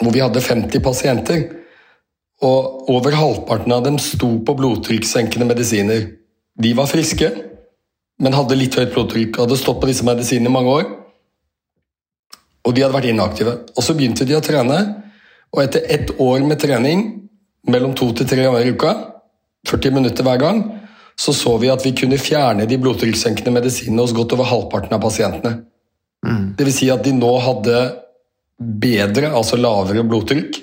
Hvor 0.00 0.14
vi 0.14 0.22
hadde 0.22 0.40
50 0.40 0.82
pasienter. 0.84 1.42
Og 2.40 2.88
over 2.88 3.16
halvparten 3.16 3.72
av 3.72 3.84
dem 3.84 3.98
sto 4.00 4.32
på 4.44 4.56
blodtrykkssenkende 4.56 5.48
medisiner. 5.50 6.06
De 6.60 6.72
var 6.76 6.88
friske, 6.88 7.28
men 8.20 8.36
hadde 8.36 8.56
litt 8.56 8.76
høyt 8.78 8.94
blodtrykk. 8.94 9.42
Hadde 9.42 9.60
stått 9.60 9.80
på 9.82 9.90
disse 9.90 10.06
medisinene 10.08 10.48
i 10.48 10.54
mange 10.54 10.72
år. 10.80 10.88
Og 12.64 12.76
de 12.76 12.84
hadde 12.84 12.96
vært 12.96 13.12
inaktive. 13.12 13.56
Og 13.76 13.84
så 13.84 13.96
begynte 13.96 14.26
de 14.28 14.36
å 14.36 14.44
trene, 14.44 14.80
og 15.50 15.62
etter 15.64 15.86
ett 15.92 16.12
år 16.20 16.44
med 16.46 16.60
trening, 16.62 17.06
mellom 17.68 17.94
to 17.96 18.10
til 18.16 18.28
tre 18.28 18.44
ganger 18.44 18.64
i 18.64 18.72
uka, 18.72 18.92
40 19.68 19.96
minutter 19.96 20.24
hver 20.24 20.40
gang, 20.40 20.60
så 21.20 21.34
så 21.36 21.56
vi 21.60 21.68
at 21.68 21.84
vi 21.84 21.92
kunne 21.96 22.20
fjerne 22.20 22.64
de 22.68 22.78
blodtrykkssenkende 22.80 23.52
medisinene 23.52 24.04
hos 24.04 24.14
godt 24.16 24.32
over 24.36 24.48
halvparten 24.48 24.96
av 24.96 25.02
pasientene. 25.04 25.58
Det 26.56 26.64
vil 26.64 26.74
si 26.76 26.88
at 26.92 27.04
de 27.04 27.12
nå 27.16 27.32
hadde 27.44 27.76
bedre, 28.60 29.30
altså 29.32 29.56
lavere 29.56 30.04
blodtrykk, 30.04 30.58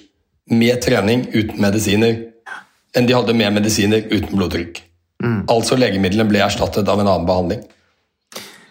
med 0.54 0.82
trening 0.82 1.26
uten 1.34 1.58
medisiner, 1.60 2.20
enn 2.96 3.08
de 3.08 3.16
hadde 3.18 3.34
med 3.36 3.58
medisiner 3.58 4.06
uten 4.12 4.38
blodtrykk. 4.38 4.84
Altså 5.50 5.76
legemidlene 5.76 6.30
ble 6.30 6.40
erstattet 6.46 6.88
av 6.88 7.00
en 7.02 7.08
annen 7.08 7.26
behandling. 7.28 7.64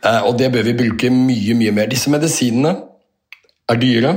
Eh, 0.05 0.23
Og 0.25 0.39
det 0.39 0.53
bør 0.53 0.63
vi 0.63 0.73
bruke 0.79 1.11
mye, 1.11 1.55
mye 1.55 1.73
mer. 1.73 1.87
Disse 1.91 2.09
medisinene 2.11 2.77
er 3.69 3.77
dyre. 3.77 4.13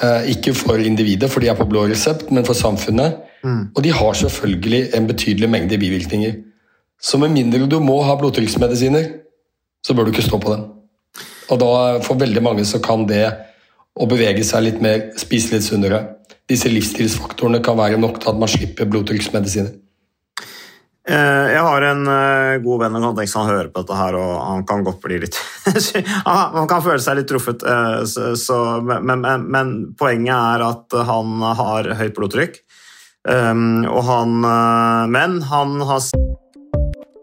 Eh, 0.00 0.30
Ikke 0.36 0.54
for 0.54 0.76
individet, 0.78 1.30
for 1.30 1.40
de 1.40 1.48
er 1.48 1.54
på 1.56 1.66
blå 1.68 1.88
resept, 1.88 2.30
men 2.30 2.44
for 2.44 2.54
samfunnet. 2.54 3.16
Og 3.76 3.82
de 3.82 3.90
har 3.90 4.12
selvfølgelig 4.14 4.94
en 4.96 5.06
betydelig 5.06 5.48
mengde 5.50 5.78
bivirkninger. 5.78 6.34
Så 7.00 7.18
med 7.18 7.30
mindre 7.30 7.66
du 7.66 7.80
må 7.80 8.02
ha 8.02 8.14
blodtrykksmedisiner, 8.16 9.10
så 9.84 9.94
bør 9.94 10.04
du 10.04 10.12
ikke 10.12 10.28
stå 10.28 10.38
på 10.40 10.54
den. 10.54 10.64
Og 11.50 11.58
da 11.60 11.98
for 12.00 12.14
veldig 12.14 12.42
mange 12.42 12.64
så 12.64 12.78
kan 12.80 13.06
det 13.06 13.34
å 13.94 14.08
bevege 14.10 14.44
seg 14.46 14.66
litt 14.66 14.82
mer, 14.82 15.10
spise 15.20 15.54
litt 15.54 15.66
sunnere, 15.66 16.02
disse 16.50 16.68
livsstilsfaktorene 16.68 17.62
kan 17.64 17.78
være 17.78 18.00
nok 18.00 18.20
til 18.20 18.32
at 18.32 18.40
man 18.40 18.50
slipper 18.50 18.88
blodtrykksmedisiner. 18.90 19.72
Eh, 21.04 21.46
Jeg 21.52 21.60
har 21.60 21.84
en 21.84 22.06
eh, 22.08 22.58
god 22.64 22.80
venn 22.80 22.94
og 22.96 23.02
kan 23.04 23.16
tenke 23.18 23.36
han 23.36 23.50
hører 23.50 23.68
på 23.72 23.82
dette 23.82 23.96
her, 23.98 24.16
og 24.16 24.30
han 24.40 24.62
kan 24.64 24.84
godt 24.86 25.02
bli 25.04 25.18
litt 25.20 25.36
Han 26.24 26.68
kan 26.70 26.84
føle 26.84 27.02
seg 27.04 27.18
litt 27.18 27.28
truffet, 27.28 27.60
eh, 27.60 27.98
så, 28.40 28.60
men, 28.80 29.20
men, 29.20 29.44
men 29.44 29.74
poenget 30.00 30.32
er 30.32 30.64
at 30.64 30.96
han 31.10 31.44
har 31.60 31.92
høyt 32.00 32.16
blodtrykk. 32.16 32.62
Um, 33.24 33.86
og 33.88 34.02
han 34.04 34.32
Men 35.08 35.38
han 35.48 35.78
har 35.88 36.02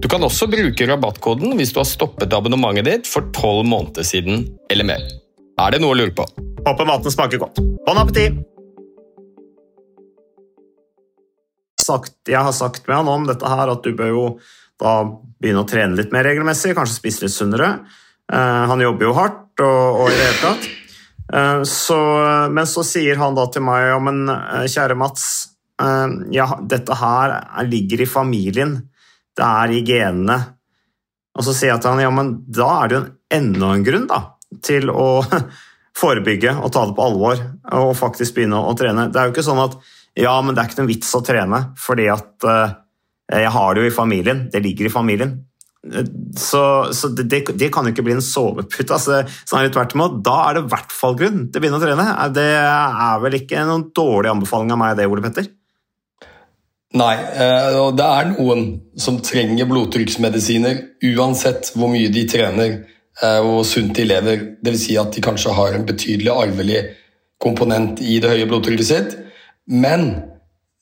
Du 0.00 0.08
kan 0.08 0.22
også 0.24 0.46
bruke 0.48 0.86
rabattkoden 0.88 1.58
hvis 1.58 1.74
du 1.76 1.82
har 1.82 1.88
stoppet 1.88 2.32
abonnementet 2.32 2.86
ditt 2.86 3.08
for 3.08 3.26
tolv 3.36 3.66
måneder 3.68 4.06
siden 4.06 4.46
eller 4.72 4.86
mer. 4.88 5.02
Er 5.60 5.74
det 5.74 5.82
noe 5.82 5.92
å 5.92 5.98
lure 5.98 6.14
på? 6.16 6.24
Håper 6.64 6.88
maten 6.88 7.12
smaker 7.12 7.42
godt. 7.42 7.60
Bon 7.84 8.00
appétit! 8.00 8.38
Jeg 12.30 12.38
har 12.38 12.54
sagt 12.54 12.86
med 12.86 12.96
han 12.96 13.08
om 13.10 13.24
dette 13.26 13.48
her, 13.50 13.72
at 13.72 13.82
du 13.82 13.96
bør 13.98 14.12
jo 14.14 14.24
da 14.80 14.92
begynne 15.42 15.64
å 15.64 15.68
trene 15.68 15.98
litt 15.98 16.12
mer 16.14 16.22
regelmessig, 16.28 16.76
kanskje 16.78 17.00
spise 17.00 17.24
litt 17.24 17.34
sunnere. 17.34 17.70
Uh, 18.30 18.70
han 18.70 18.84
jobber 18.84 19.08
jo 19.08 19.16
hardt 19.16 19.64
og, 19.66 20.04
og 20.04 20.12
i 20.12 20.14
det 20.14 20.28
hele 20.28 20.38
tatt. 20.44 20.68
Uh, 21.34 21.60
så, 21.66 21.98
men 22.54 22.68
så 22.70 22.84
sier 22.86 23.18
han 23.18 23.34
da 23.34 23.48
til 23.50 23.66
meg 23.66 23.88
ja, 23.90 23.98
men 24.06 24.22
uh, 24.30 24.64
kjære 24.70 24.96
Mats, 25.00 25.26
ja, 26.28 26.44
dette 26.68 26.92
her 27.00 27.32
ligger 27.64 28.02
i 28.04 28.06
familien. 28.06 28.74
Det 29.38 29.46
er 29.46 29.74
i 29.74 29.82
genene. 29.86 30.38
Og 31.38 31.46
så 31.46 31.54
sier 31.54 31.72
jeg 31.72 31.82
til 31.82 31.94
han 31.94 32.02
ja, 32.02 32.10
men 32.14 32.34
da 32.50 32.68
er 32.80 32.90
det 32.90 32.98
jo 32.98 33.04
enda 33.38 33.72
en 33.74 33.86
grunn 33.86 34.06
da, 34.10 34.20
til 34.66 34.90
å 34.90 35.08
forebygge 36.00 36.56
og 36.58 36.72
ta 36.74 36.84
det 36.88 36.96
på 36.96 37.06
alvor 37.06 37.42
og 37.78 37.96
faktisk 37.98 38.36
begynne 38.36 38.60
å 38.60 38.74
trene. 38.78 39.08
Det 39.12 39.20
er 39.20 39.28
jo 39.28 39.34
ikke 39.34 39.46
sånn 39.46 39.62
at 39.62 39.78
ja, 40.18 40.34
men 40.42 40.56
det 40.56 40.62
er 40.62 40.70
ikke 40.70 40.82
noen 40.82 40.90
vits 40.90 41.12
å 41.14 41.22
trene 41.24 41.60
fordi 41.78 42.08
at 42.10 42.48
jeg 43.30 43.52
har 43.54 43.74
det 43.74 43.84
jo 43.84 43.90
i 43.90 43.94
familien. 43.94 44.42
Det 44.50 44.62
ligger 44.64 44.88
i 44.88 44.92
familien. 44.92 45.36
Så, 46.36 46.62
så 46.92 47.08
det, 47.08 47.24
det, 47.56 47.70
kan 47.72 47.86
jo 47.86 47.94
ikke 47.94 48.04
bli 48.04 48.16
en 48.18 48.24
sovepute. 48.24 48.90
Altså, 48.96 49.22
snarere 49.48 49.72
tvert 49.74 49.94
imot. 49.96 50.18
Da 50.26 50.36
er 50.48 50.58
det 50.58 50.64
i 50.66 50.72
hvert 50.74 50.92
fall 50.94 51.16
grunn 51.18 51.46
til 51.46 51.60
å 51.60 51.64
begynne 51.64 51.80
å 51.80 51.84
trene. 51.84 52.08
Det 52.34 52.48
er 52.58 53.22
vel 53.22 53.38
ikke 53.40 53.64
noen 53.68 53.88
dårlig 53.96 54.34
anbefaling 54.34 54.74
av 54.74 54.82
meg, 54.82 54.98
det, 54.98 55.08
Ole 55.10 55.24
Petter? 55.24 55.48
Nei, 56.98 57.14
eh, 57.14 57.76
og 57.78 57.94
det 57.98 58.06
er 58.06 58.30
noen 58.32 58.64
som 58.98 59.20
trenger 59.22 59.68
blodtrykksmedisiner 59.70 60.80
uansett 61.12 61.70
hvor 61.76 61.92
mye 61.92 62.10
de 62.10 62.24
trener 62.26 62.72
eh, 63.22 63.38
og 63.38 63.62
sunt 63.68 63.94
de 63.94 64.08
lever. 64.08 64.42
Dvs. 64.58 64.82
Si 64.88 64.96
at 64.98 65.14
de 65.14 65.22
kanskje 65.22 65.54
har 65.54 65.76
en 65.76 65.86
betydelig 65.86 66.32
arvelig 66.34 66.82
komponent 67.40 68.02
i 68.02 68.18
det 68.22 68.32
høye 68.32 68.48
blodtrykket 68.50 68.90
sitt. 68.90 69.16
Men 69.70 70.10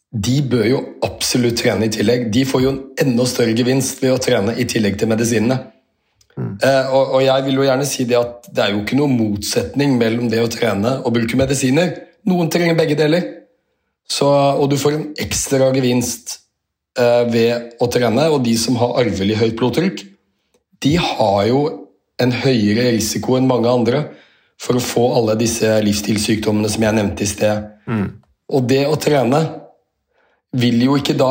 de 0.09 0.38
bør 0.49 0.65
jo 0.65 0.81
absolutt 1.05 1.61
trene 1.61 1.91
i 1.91 1.93
tillegg. 1.93 2.31
De 2.33 2.47
får 2.49 2.65
jo 2.65 2.73
en 2.73 2.81
enda 3.05 3.29
større 3.29 3.57
gevinst 3.59 4.00
ved 4.00 4.15
å 4.15 4.23
trene 4.23 4.57
i 4.57 4.65
tillegg 4.65 4.97
til 4.99 5.12
medisinene. 5.12 5.61
Mm. 6.38 6.55
Og, 6.62 7.03
og, 7.03 7.21
jeg 7.27 7.45
vil 7.49 7.59
jo 7.59 7.65
gjerne 7.67 7.87
si 7.91 8.05
det 8.09 8.17
at 8.17 8.47
det 8.55 8.62
er 8.62 8.73
jo 8.73 8.85
ikke 8.85 8.97
noen 8.97 9.17
motsetning 9.19 9.97
mellom 9.99 10.31
det 10.31 10.41
å 10.41 10.50
trene 10.53 11.00
og 11.03 11.12
bruke 11.19 11.37
medisiner. 11.37 11.91
Noen 12.31 12.49
trenger 12.53 12.79
begge 12.79 12.97
deler. 12.97 13.27
Så, 14.09 14.29
og 14.29 14.71
du 14.71 14.79
får 14.81 14.97
en 14.97 15.09
ekstra 15.21 15.69
gevinst 15.77 16.38
eh, 16.99 17.25
ved 17.29 17.77
å 17.83 17.88
trene. 17.93 18.29
Og 18.33 18.41
de 18.47 18.55
som 18.61 18.79
har 18.81 18.97
arvelig 19.03 19.37
høyt 19.41 19.59
blodtrykk, 19.59 20.05
de 20.85 20.95
har 21.03 21.43
jo 21.50 21.62
en 22.23 22.35
høyere 22.35 22.91
risiko 22.97 23.37
enn 23.38 23.49
mange 23.50 23.71
andre 23.71 24.03
for 24.59 24.79
å 24.79 24.83
få 24.83 25.05
alle 25.21 25.37
disse 25.38 25.71
livsstilssykdommene 25.85 26.71
som 26.73 26.83
jeg 26.83 26.97
nevnte 26.97 27.25
i 27.25 27.31
sted. 27.31 27.69
Mm. 27.87 28.09
Og 28.55 28.65
det 28.71 28.85
å 28.88 28.97
trene 29.00 29.43
vil 30.59 30.81
jo 30.83 30.97
ikke 30.99 31.17
da 31.19 31.31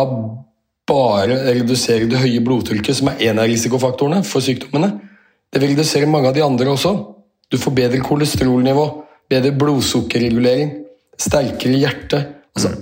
bare 0.88 1.42
redusere 1.58 2.08
det 2.08 2.22
høye 2.22 2.44
blodtrykket, 2.46 2.96
som 2.96 3.10
er 3.12 3.26
en 3.28 3.42
av 3.42 3.50
risikofaktorene 3.50 4.22
for 4.28 4.44
sykdommene. 4.46 4.94
Det 5.52 5.60
vil 5.60 5.74
redusere 5.74 6.08
mange 6.10 6.32
av 6.32 6.38
de 6.38 6.46
andre 6.46 6.72
også. 6.72 6.94
Du 7.52 7.58
får 7.60 7.76
bedre 7.76 8.04
kolesterolnivå, 8.04 8.86
bedre 9.32 9.52
blodsukkerregulering, 9.60 10.72
sterkere 11.20 11.82
hjerte. 11.82 12.22
Altså, 12.58 12.74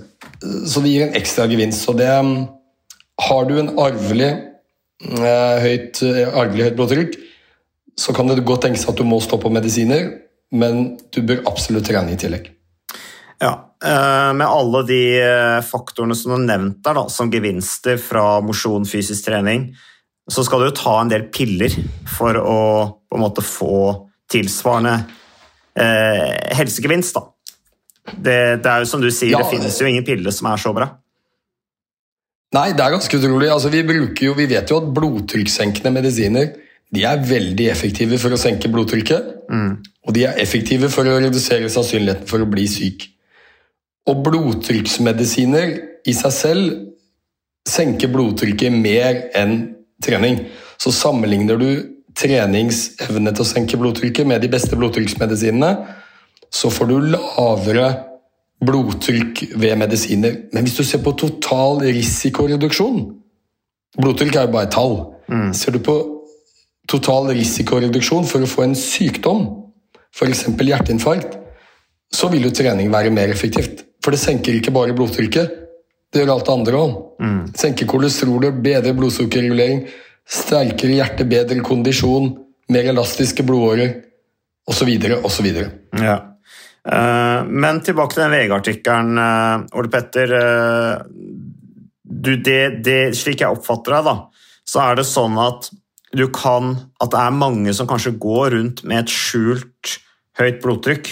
så 0.71 0.83
det 0.83 0.93
gir 0.93 1.05
en 1.05 1.19
ekstra 1.19 1.47
gevinst. 1.51 1.83
Så 1.85 1.95
det 1.97 2.09
Har 3.15 3.45
du 3.47 3.53
en 3.59 3.71
arvelig, 3.79 4.31
eh, 5.07 5.57
høyt, 5.63 6.01
arvelig 6.35 6.65
høyt 6.65 6.75
blodtrykk, 6.75 7.13
så 7.95 8.11
kan 8.11 8.27
det 8.27 8.43
godt 8.43 8.65
tenkes 8.65 8.83
at 8.91 8.97
du 8.99 9.05
må 9.07 9.21
stå 9.23 9.39
på 9.39 9.51
medisiner, 9.51 10.09
men 10.51 10.97
du 11.15 11.21
bør 11.21 11.45
absolutt 11.47 11.87
trene 11.87 12.11
i 12.11 12.19
tillegg. 12.19 12.49
Ja, 13.39 13.53
Eh, 13.85 14.33
med 14.33 14.47
alle 14.47 14.81
de 14.87 15.01
eh, 15.19 15.61
faktorene 15.61 16.15
som 16.15 16.31
har 16.33 16.41
nevnt 16.41 16.79
der, 16.85 16.95
da, 16.97 17.03
som 17.11 17.29
gevinster 17.29 17.99
fra 18.01 18.39
mosjon, 18.41 18.87
fysisk 18.87 19.27
trening, 19.27 19.67
så 20.31 20.45
skal 20.45 20.63
du 20.63 20.69
jo 20.69 20.77
ta 20.79 20.95
en 21.01 21.11
del 21.11 21.27
piller 21.33 21.75
for 22.09 22.39
å 22.39 22.59
på 23.05 23.19
en 23.19 23.21
måte 23.21 23.43
få 23.45 23.75
tilsvarende 24.31 24.95
eh, 25.77 26.55
helsegevinst. 26.57 27.19
Da. 27.19 27.27
Det, 28.05 28.61
det, 28.61 28.69
er 28.69 28.83
jo 28.83 28.89
som 28.89 29.01
du 29.01 29.09
sier, 29.09 29.33
ja, 29.33 29.41
det 29.41 29.49
finnes 29.49 29.79
jo 29.81 29.89
ingen 29.89 30.05
piller 30.05 30.33
som 30.33 30.49
er 30.51 30.61
så 30.61 30.73
bra. 30.75 30.91
Nei, 32.55 32.69
det 32.77 32.83
er 32.85 32.93
ganske 32.93 33.17
utrolig. 33.17 33.49
Altså, 33.51 33.71
vi, 33.73 33.81
jo, 34.23 34.35
vi, 34.37 34.45
vet 34.51 34.71
jo 34.71 34.77
at 34.79 34.93
blodtrykkssenkende 34.95 35.91
medisiner 35.95 36.53
de 36.93 37.03
er 37.03 37.23
veldig 37.27 37.65
effektive 37.71 38.19
for 38.21 38.35
å 38.35 38.39
senke 38.39 38.69
blodtrykket. 38.71 39.31
Mm. 39.49 39.71
Og 40.05 40.15
de 40.15 40.27
er 40.29 40.39
effektive 40.41 40.91
for 40.93 41.07
å 41.09 41.17
redusere 41.19 41.71
sannsynligheten 41.71 42.29
for 42.29 42.43
å 42.43 42.49
bli 42.49 42.67
syk. 42.69 43.07
Og 44.05 44.21
blodtrykksmedisiner 44.27 45.73
i 46.05 46.13
seg 46.13 46.35
selv 46.35 46.75
senker 47.67 48.11
blodtrykket 48.13 48.73
mer 48.73 49.25
enn 49.35 49.57
trening. 50.05 50.43
Så 50.77 50.93
sammenligner 50.93 51.57
du 51.59 51.69
treningsevne 52.15 53.33
til 53.33 53.43
å 53.43 53.49
senke 53.49 53.79
blodtrykket 53.81 54.27
med 54.29 54.43
de 54.45 54.51
beste 54.53 54.77
blodtrykksmedisinene, 54.79 55.71
så 56.55 56.71
får 56.71 56.89
du 56.89 56.95
lavere 57.15 57.87
blodtrykk 58.65 59.43
ved 59.59 59.75
medisiner. 59.79 60.37
Men 60.53 60.65
hvis 60.65 60.77
du 60.77 60.83
ser 60.87 61.03
på 61.03 61.15
total 61.19 61.83
risikoreduksjon 61.83 63.05
Blodtrykk 63.95 64.35
er 64.35 64.47
jo 64.47 64.51
bare 64.51 64.67
et 64.67 64.73
tall. 64.75 64.97
Mm. 65.31 65.51
Ser 65.55 65.71
du 65.71 65.79
på 65.79 65.93
total 66.91 67.29
risikoreduksjon 67.37 68.27
for 68.27 68.43
å 68.43 68.49
få 68.49 68.65
en 68.65 68.75
sykdom, 68.75 69.45
f.eks. 70.11 70.49
hjerteinfarkt, 70.51 71.37
så 72.11 72.27
vil 72.31 72.43
jo 72.43 72.51
trening 72.51 72.91
være 72.91 73.13
mer 73.15 73.31
effektivt. 73.31 73.85
For 74.03 74.11
det 74.11 74.19
senker 74.19 74.57
ikke 74.57 74.73
bare 74.75 74.95
blodtrykket, 74.97 75.55
det 76.11 76.21
gjør 76.21 76.33
alt 76.35 76.47
det 76.47 76.55
andre 76.57 76.81
òg. 76.81 76.97
Mm. 77.23 77.39
Senker 77.55 77.89
kolesterolet, 77.89 78.59
bedre 78.67 78.93
blodsukkerregulering, 78.99 79.85
sterkere 80.27 80.99
hjerte, 80.99 81.27
bedre 81.31 81.63
kondisjon, 81.63 82.33
mer 82.71 82.91
elastiske 82.91 83.47
blodårer 83.47 83.95
osv. 84.67 84.91
osv. 85.23 85.49
Ja. 86.03 86.19
Uh, 86.85 87.41
men 87.49 87.81
tilbake 87.81 88.13
til 88.13 88.23
den 88.25 88.35
VG-artikkelen, 88.35 89.17
uh, 89.17 89.77
Ole 89.79 89.89
Petter. 89.89 90.33
Uh, 90.37 91.01
du, 92.05 92.35
det, 92.37 92.83
det, 92.85 92.99
slik 93.17 93.41
jeg 93.41 93.55
oppfatter 93.55 93.97
deg, 93.97 94.05
da, 94.05 94.61
så 94.65 94.83
er 94.83 94.99
det 94.99 95.07
sånn 95.09 95.39
at 95.41 95.71
du 96.15 96.29
kan 96.31 96.77
At 97.03 97.09
det 97.11 97.19
er 97.19 97.33
mange 97.35 97.73
som 97.75 97.89
kanskje 97.89 98.13
går 98.21 98.53
rundt 98.53 98.83
med 98.87 99.01
et 99.01 99.11
skjult 99.11 99.97
høyt 100.39 100.61
blodtrykk 100.63 101.09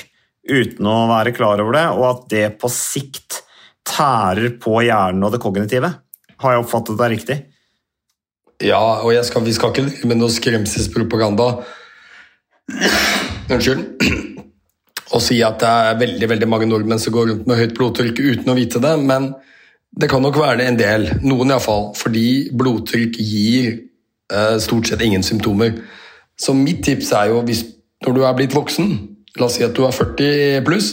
uten 0.48 0.88
å 0.88 1.10
være 1.10 1.34
klar 1.36 1.60
over 1.60 1.76
det, 1.76 1.84
og 1.92 2.06
at 2.08 2.24
det 2.32 2.46
på 2.62 2.70
sikt 2.72 3.42
tærer 3.88 4.56
på 4.64 4.78
hjernen 4.86 5.26
og 5.28 5.34
det 5.34 5.42
kognitive. 5.44 5.90
Har 6.40 6.56
jeg 6.56 6.64
oppfattet 6.64 7.00
det 7.00 7.10
riktig? 7.18 7.38
Ja, 8.64 8.80
og 9.04 9.16
skal, 9.28 9.44
vi 9.44 9.56
skal 9.56 9.74
ikke 9.74 10.08
med 10.08 10.22
noe 10.22 10.32
skremselspropaganda 10.32 11.50
Unnskyld. 13.52 14.30
Og 15.14 15.22
si 15.22 15.40
at 15.46 15.60
det 15.62 15.70
er 15.70 16.00
veldig 16.00 16.30
veldig 16.32 16.50
mange 16.50 16.68
nordmenn 16.70 17.02
som 17.02 17.14
går 17.14 17.30
rundt 17.30 17.50
med 17.50 17.60
høyt 17.60 17.76
blodtrykk 17.78 18.20
uten 18.20 18.50
å 18.50 18.58
vite 18.58 18.82
det, 18.82 18.94
men 19.02 19.32
det 19.94 20.10
kan 20.10 20.24
nok 20.26 20.40
være 20.42 20.58
det 20.62 20.68
en 20.72 20.80
del. 20.80 21.10
Noen 21.22 21.54
iallfall. 21.54 21.92
Fordi 21.98 22.50
blodtrykk 22.58 23.20
gir 23.22 23.68
eh, 24.34 24.56
stort 24.64 24.90
sett 24.90 25.04
ingen 25.06 25.26
symptomer. 25.26 25.76
Så 26.40 26.56
mitt 26.58 26.82
tips 26.88 27.12
er 27.14 27.30
jo, 27.30 27.44
hvis, 27.46 27.62
når 28.06 28.18
du 28.18 28.24
er 28.26 28.38
blitt 28.40 28.58
voksen, 28.58 28.96
La 29.40 29.48
oss 29.48 29.56
si 29.58 29.66
at 29.66 29.74
du 29.74 29.82
er 29.88 29.96
40 29.96 30.62
pluss, 30.68 30.92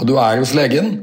og 0.00 0.06
du 0.08 0.14
er 0.16 0.40
hos 0.40 0.54
legen. 0.56 0.94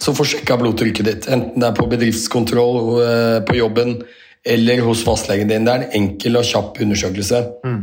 Så 0.00 0.12
få 0.16 0.26
sjekka 0.28 0.58
blodtrykket 0.60 1.06
ditt, 1.06 1.28
enten 1.32 1.62
det 1.62 1.68
er 1.70 1.76
på 1.78 1.86
bedriftskontroll, 1.88 2.78
eh, 3.00 3.38
på 3.46 3.56
jobben 3.56 4.02
eller 4.44 4.82
hos 4.84 5.04
fastlegen 5.06 5.48
din. 5.48 5.64
Det 5.64 5.72
er 5.72 5.84
en 5.84 5.94
enkel 6.02 6.36
og 6.36 6.44
kjapp 6.44 6.80
undersøkelse. 6.84 7.40
Mm. 7.64 7.78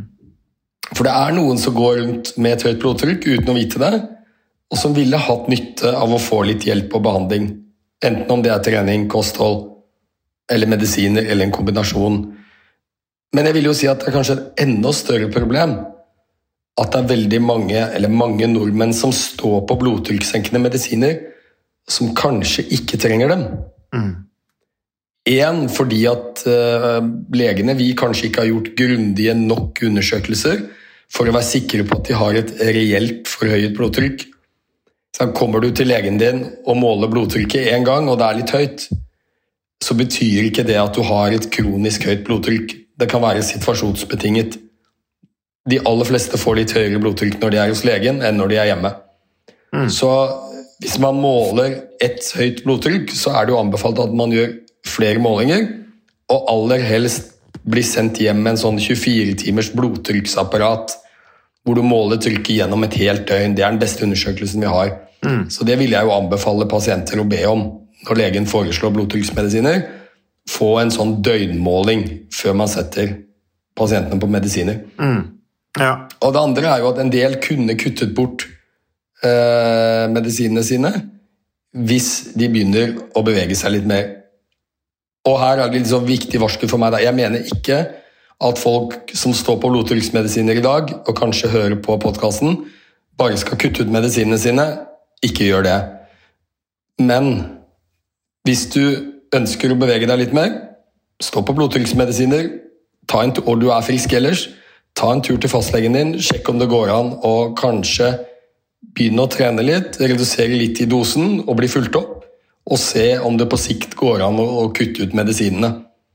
For 0.96 1.08
det 1.08 1.14
er 1.16 1.36
noen 1.36 1.60
som 1.62 1.76
går 1.76 2.02
rundt 2.02 2.34
med 2.38 2.58
et 2.58 2.66
høyt 2.68 2.82
blodtrykk 2.82 3.28
uten 3.28 3.52
å 3.54 3.58
vite 3.58 3.82
det, 3.82 3.94
og 4.72 4.80
som 4.80 4.96
ville 4.96 5.20
hatt 5.20 5.50
nytte 5.52 5.92
av 5.96 6.12
å 6.12 6.20
få 6.22 6.44
litt 6.48 6.66
hjelp 6.68 6.94
og 6.96 7.06
behandling. 7.08 7.48
Enten 8.04 8.32
om 8.34 8.44
det 8.44 8.52
er 8.54 8.64
trening, 8.66 9.08
kosthold 9.12 9.68
eller 10.52 10.68
medisiner 10.68 11.28
eller 11.28 11.48
en 11.48 11.56
kombinasjon. 11.56 12.22
Men 13.32 13.48
jeg 13.48 13.56
vil 13.56 13.70
jo 13.70 13.76
si 13.78 13.88
at 13.88 14.02
det 14.02 14.10
er 14.10 14.18
kanskje 14.18 14.38
et 14.38 14.64
enda 14.66 14.92
større 14.96 15.30
problem 15.32 15.78
at 16.80 16.94
det 16.94 17.02
er 17.02 17.10
veldig 17.12 17.40
mange, 17.44 17.78
eller 17.78 18.12
mange 18.12 18.48
nordmenn 18.50 18.94
som 18.96 19.12
står 19.16 19.66
på 19.70 19.78
blodtrykkssenkende 19.84 20.64
medisiner, 20.64 21.18
som 21.90 22.14
kanskje 22.16 22.66
ikke 22.78 23.00
trenger 23.02 23.34
dem. 23.34 23.44
Én 25.30 25.68
fordi 25.70 26.02
at 26.10 26.42
uh, 26.50 26.98
legene 27.38 27.76
vi 27.78 27.92
kanskje 27.98 28.30
ikke 28.30 28.42
har 28.42 28.50
gjort 28.50 28.72
grundige 28.80 29.36
nok 29.38 29.84
undersøkelser 29.86 30.64
for 31.12 31.30
å 31.30 31.36
være 31.36 31.46
sikre 31.46 31.86
på 31.86 32.00
at 32.00 32.08
de 32.08 32.18
har 32.18 32.40
et 32.40 32.54
reelt 32.74 33.30
forhøyet 33.30 33.76
blodtrykk. 33.78 34.26
Så 35.14 35.28
kommer 35.38 35.62
du 35.62 35.70
til 35.76 35.92
legen 35.92 36.18
din 36.18 36.46
og 36.66 36.80
måler 36.80 37.12
blodtrykket 37.12 37.70
én 37.76 37.86
gang, 37.86 38.08
og 38.10 38.18
det 38.18 38.28
er 38.28 38.40
litt 38.40 38.56
høyt, 38.56 38.88
så 39.84 39.98
betyr 39.98 40.48
ikke 40.48 40.66
det 40.66 40.80
at 40.80 40.96
du 40.96 41.04
har 41.06 41.34
et 41.36 41.50
kronisk 41.54 42.08
høyt 42.08 42.24
blodtrykk. 42.26 42.76
Det 42.98 43.10
kan 43.12 43.22
være 43.22 43.44
situasjonsbetinget. 43.46 44.58
De 45.70 45.82
aller 45.86 46.08
fleste 46.08 46.40
får 46.42 46.58
litt 46.58 46.74
høyere 46.78 47.02
blodtrykk 47.02 47.38
når 47.42 47.54
de 47.54 47.60
er 47.62 47.74
hos 47.74 47.84
legen, 47.86 48.22
enn 48.26 48.40
når 48.40 48.54
de 48.54 48.62
er 48.62 48.72
hjemme. 48.72 48.94
Mm. 49.76 49.90
Så 49.94 50.10
hvis 50.82 50.98
man 51.02 51.20
måler 51.22 51.76
ett 52.02 52.26
høyt 52.38 52.64
blodtrykk, 52.66 53.12
så 53.14 53.36
er 53.36 53.46
det 53.46 53.54
jo 53.54 53.62
anbefalt 53.62 54.00
at 54.02 54.16
man 54.18 54.34
gjør 54.34 54.56
flere 54.88 55.22
målinger, 55.22 55.68
og 56.32 56.50
aller 56.50 56.84
helst 56.86 57.32
bli 57.68 57.84
sendt 57.86 58.22
hjem 58.22 58.42
med 58.42 58.56
en 58.56 58.62
sånn 58.62 58.80
24 58.82 59.36
timers 59.44 59.70
blodtrykksapparat 59.76 60.96
hvor 61.62 61.78
du 61.78 61.84
måler 61.86 62.18
trykket 62.22 62.56
gjennom 62.56 62.86
et 62.88 62.96
helt 62.98 63.28
døgn. 63.30 63.54
Det 63.58 63.64
er 63.64 63.74
den 63.74 63.82
beste 63.82 64.06
undersøkelsen 64.06 64.64
vi 64.64 64.70
har. 64.72 64.96
Mm. 65.22 65.44
Så 65.54 65.66
det 65.68 65.78
vil 65.78 65.94
jeg 65.94 66.08
jo 66.08 66.16
anbefale 66.16 66.66
pasienter 66.70 67.22
å 67.22 67.28
be 67.30 67.42
om 67.50 67.68
når 68.08 68.18
legen 68.18 68.48
foreslår 68.50 68.96
blodtrykksmedisiner. 68.96 69.84
Få 70.50 70.72
en 70.82 70.94
sånn 70.94 71.20
døgnmåling 71.22 72.08
før 72.34 72.58
man 72.64 72.72
setter 72.72 73.14
pasientene 73.78 74.18
på 74.22 74.30
medisiner. 74.32 74.82
Mm. 74.98 75.22
Ja. 75.80 75.94
Og 76.20 76.34
det 76.34 76.42
andre 76.42 76.74
er 76.74 76.82
jo 76.82 76.90
at 76.90 77.04
en 77.04 77.14
del 77.14 77.38
kunne 77.44 77.78
kuttet 77.80 78.16
bort 78.18 78.48
eh, 79.24 80.10
medisinene 80.12 80.66
sine 80.66 80.92
hvis 81.72 82.34
de 82.36 82.50
begynner 82.52 82.98
å 83.16 83.22
bevege 83.24 83.56
seg 83.56 83.78
litt 83.78 83.86
mer. 83.88 84.10
Og 85.30 85.38
her 85.38 85.62
er 85.62 85.70
det 85.70 85.84
sånn 85.90 86.08
viktig 86.08 86.40
varsel 86.42 86.70
for 86.70 86.82
meg. 86.82 86.96
Da. 86.96 87.02
Jeg 87.04 87.18
mener 87.18 87.46
ikke 87.46 87.82
at 88.42 88.58
folk 88.58 89.12
som 89.14 89.36
står 89.38 89.60
på 89.62 89.70
blodtrykksmedisiner 89.70 90.58
i 90.58 90.66
dag, 90.66 90.94
og 91.06 91.18
kanskje 91.18 91.52
hører 91.54 91.78
på 91.84 91.98
podkasten, 92.02 92.64
bare 93.22 93.38
skal 93.38 93.60
kutte 93.62 93.86
ut 93.86 93.94
medisinene 93.94 94.40
sine. 94.42 94.66
Ikke 95.22 95.46
gjør 95.46 95.68
det. 95.68 95.78
Men 97.02 97.30
hvis 98.48 98.66
du 98.74 98.82
ønsker 99.36 99.74
å 99.74 99.78
bevege 99.78 100.10
deg 100.10 100.24
litt 100.24 100.34
mer, 100.34 100.56
stå 101.22 101.44
på 101.46 101.54
blodtrykksmedisiner, 101.58 102.50
og 103.12 103.56
du 103.62 103.68
er 103.70 103.86
frisk 103.86 104.14
ellers, 104.18 104.48
ta 104.96 105.12
en 105.14 105.22
tur 105.24 105.38
til 105.42 105.52
fastlegen 105.52 105.96
din, 105.96 106.14
sjekk 106.24 106.50
om 106.50 106.60
det 106.62 106.70
går 106.72 106.92
an 106.94 107.14
og 107.28 107.54
kanskje 107.60 108.14
begynne 108.96 109.26
å 109.26 109.32
trene 109.32 109.64
litt, 109.66 110.00
redusere 110.02 110.58
litt 110.58 110.82
i 110.82 110.88
dosen 110.90 111.44
og 111.46 111.58
bli 111.60 111.70
fulgt 111.72 111.98
opp. 112.00 112.21
Og 112.70 112.78
se 112.80 113.16
om 113.20 113.38
det 113.40 113.50
på 113.50 113.60
sikt 113.60 113.96
går 113.98 114.22
an 114.26 114.38
å 114.42 114.68
kutte 114.76 115.08
ut 115.08 115.16
medisinene. 115.18 115.72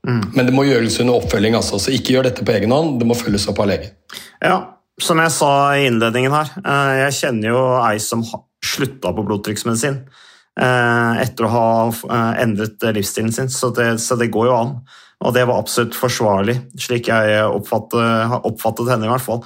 Mm. 0.07 0.23
Men 0.33 0.47
det 0.47 0.55
må 0.55 0.63
gjøres 0.67 0.99
under 1.03 1.19
oppfølging, 1.19 1.57
altså. 1.57 1.79
så 1.81 1.91
ikke 1.91 2.15
gjør 2.15 2.29
dette 2.29 2.45
på 2.47 2.53
egen 2.55 2.71
hånd. 2.71 2.95
Det 3.01 3.07
må 3.09 3.17
følges 3.17 3.49
opp 3.51 3.59
av 3.63 3.71
lege. 3.73 3.91
Ja, 4.39 4.59
som 5.01 5.19
jeg 5.21 5.33
sa 5.35 5.49
i 5.75 5.87
innledningen 5.89 6.33
her, 6.33 6.53
eh, 6.63 6.93
jeg 7.03 7.17
kjenner 7.19 7.51
jo 7.51 7.63
ei 7.83 7.97
som 8.01 8.23
slutta 8.65 9.11
på 9.13 9.25
blodtrykksmedisin 9.27 9.99
eh, 10.57 11.19
etter 11.21 11.45
å 11.45 11.51
ha 11.53 11.67
eh, 11.89 12.31
endret 12.45 12.81
livsstilen 12.95 13.35
sin, 13.35 13.51
så 13.53 13.69
det, 13.75 13.97
så 14.01 14.17
det 14.17 14.31
går 14.33 14.47
jo 14.49 14.55
an. 14.55 14.71
Og 15.27 15.33
det 15.33 15.47
var 15.49 15.59
absolutt 15.59 15.97
forsvarlig, 15.97 16.55
slik 16.77 17.09
jeg 17.09 17.37
oppfattet, 17.49 18.01
har 18.31 18.43
oppfattet 18.45 18.89
henne 18.93 19.07
i 19.07 19.09
hvert 19.09 19.25
fall. 19.25 19.39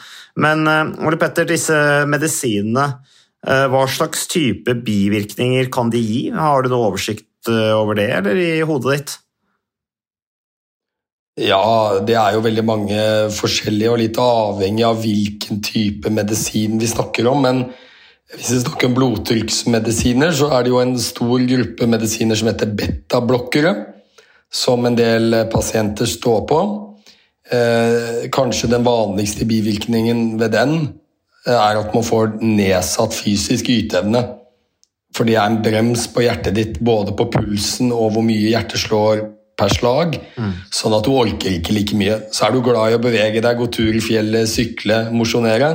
Men 0.43 0.67
Ole 0.67 1.15
Petter, 1.19 1.47
disse 1.47 1.77
medisinene, 2.11 2.89
hva 3.41 3.87
slags 3.89 4.27
type 4.29 4.75
bivirkninger 4.85 5.71
kan 5.73 5.89
de 5.89 5.97
gi? 5.97 6.21
Har 6.29 6.61
du 6.61 6.69
noe 6.69 6.91
oversikt 6.91 7.49
over 7.49 7.97
det, 7.97 8.05
eller 8.19 8.37
i 8.37 8.61
hodet 8.61 8.93
ditt? 8.93 9.15
Ja, 11.39 12.01
det 12.03 12.17
er 12.19 12.35
jo 12.35 12.43
veldig 12.43 12.63
mange 12.67 12.99
forskjellige, 13.31 13.91
og 13.93 14.01
litt 14.01 14.17
avhengig 14.19 14.83
av 14.83 14.99
hvilken 14.99 15.61
type 15.63 16.11
medisin 16.11 16.75
vi 16.81 16.89
snakker 16.91 17.29
om. 17.31 17.41
Men 17.45 17.63
hvis 18.35 18.51
vi 18.51 18.59
snakker 18.65 18.89
om 18.89 18.97
blodtrykksmedisiner, 18.99 20.35
så 20.35 20.51
er 20.51 20.65
det 20.65 20.73
jo 20.73 20.81
en 20.83 20.93
stor 20.99 21.47
gruppe 21.47 21.87
medisiner 21.89 22.37
som 22.37 22.51
heter 22.51 22.75
betablokkere, 22.75 23.73
som 24.51 24.85
en 24.85 24.97
del 24.99 25.35
pasienter 25.51 26.09
står 26.09 26.45
på. 26.51 26.61
Eh, 27.51 28.27
kanskje 28.31 28.69
den 28.71 28.83
vanligste 28.83 29.47
bivirkningen 29.47 30.35
ved 30.39 30.53
den 30.55 30.75
eh, 30.77 31.00
er 31.49 31.79
at 31.79 31.95
man 31.95 32.05
får 32.05 32.37
nedsatt 32.43 33.15
fysisk 33.17 33.69
yteevne. 33.73 34.21
For 35.15 35.27
det 35.27 35.35
er 35.35 35.49
en 35.49 35.61
brems 35.63 36.07
på 36.13 36.23
hjertet 36.23 36.55
ditt, 36.55 36.79
både 36.79 37.15
på 37.17 37.27
pulsen 37.33 37.91
og 37.91 38.13
hvor 38.15 38.25
mye 38.25 38.51
hjertet 38.53 38.79
slår 38.79 39.25
per 39.59 39.73
slag, 39.73 40.15
mm. 40.37 40.53
sånn 40.73 40.95
at 40.97 41.05
du 41.05 41.11
orker 41.13 41.57
ikke 41.57 41.75
like 41.75 41.97
mye. 41.97 42.17
Så 42.33 42.47
er 42.47 42.55
du 42.55 42.61
glad 42.65 42.93
i 42.93 42.97
å 42.97 43.01
bevege 43.03 43.43
deg, 43.43 43.59
gå 43.59 43.67
tur 43.73 43.91
i 43.93 44.03
fjellet, 44.03 44.49
sykle, 44.49 45.03
mosjonere, 45.13 45.73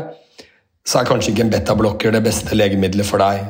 så 0.87 1.01
er 1.01 1.09
kanskje 1.09 1.33
ikke 1.33 1.45
en 1.47 1.53
betablokker 1.53 2.15
det 2.15 2.23
beste 2.25 2.57
legemiddelet 2.57 3.07
for 3.07 3.23
deg. 3.23 3.45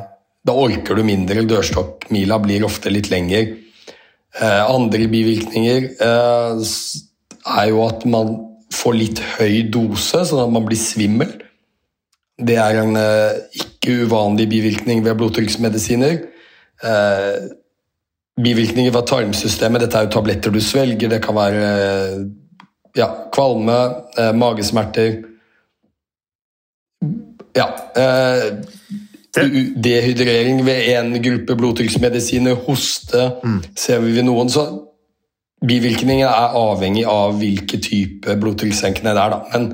Da 0.47 0.55
orker 0.57 0.97
du 0.97 1.05
mindre, 1.05 1.45
dørstokkmila 1.47 2.39
blir 2.43 2.65
ofte 2.67 2.91
litt 2.93 3.09
lenger. 3.13 3.55
Eh, 4.37 4.63
andre 4.67 5.07
bivirkninger 5.11 5.89
eh, 6.03 6.61
er 7.57 7.69
jo 7.71 7.83
at 7.87 8.05
man 8.09 8.35
får 8.73 8.97
litt 8.97 9.21
høy 9.37 9.67
dose, 9.73 10.25
sånn 10.27 10.43
at 10.43 10.53
man 10.53 10.65
blir 10.67 10.79
svimmel. 10.79 11.31
Det 12.37 12.57
er 12.61 12.81
en 12.83 12.97
eh, 12.99 13.37
ikke 13.57 14.03
uvanlig 14.05 14.49
bivirkning 14.49 15.05
ved 15.05 15.15
blodtrykksmedisiner. 15.17 16.19
Eh, 16.83 17.37
bivirkninger 18.43 18.91
fra 18.93 19.05
tarmsystemet. 19.05 19.81
Dette 19.81 19.97
er 19.97 20.05
jo 20.05 20.13
tabletter 20.13 20.53
du 20.53 20.61
svelger. 20.61 21.09
Det 21.09 21.21
kan 21.23 21.35
være 21.35 21.71
ja, 22.97 23.07
kvalme, 23.33 23.79
eh, 24.17 24.35
magesmerter 24.35 25.23
Ja. 27.57 27.65
Eh, 27.95 28.53
dehydrering 29.83 30.65
ved 30.65 30.97
en 30.97 31.23
gruppe 31.23 31.55
blodtrykksmedisiner, 31.55 32.53
hoste 32.53 33.31
mm. 33.43 33.63
ser 33.75 33.99
vi 33.99 34.15
ved 34.15 34.23
noen. 34.23 34.49
Så 34.49 34.65
bivirkninger 35.67 36.27
er 36.27 36.55
avhengig 36.57 37.05
av 37.09 37.37
hvilke 37.37 37.77
type 37.81 38.37
blodtrykkssenkende 38.41 39.13
det 39.13 39.23
er. 39.23 39.35
Da. 39.35 39.39
Men, 39.53 39.67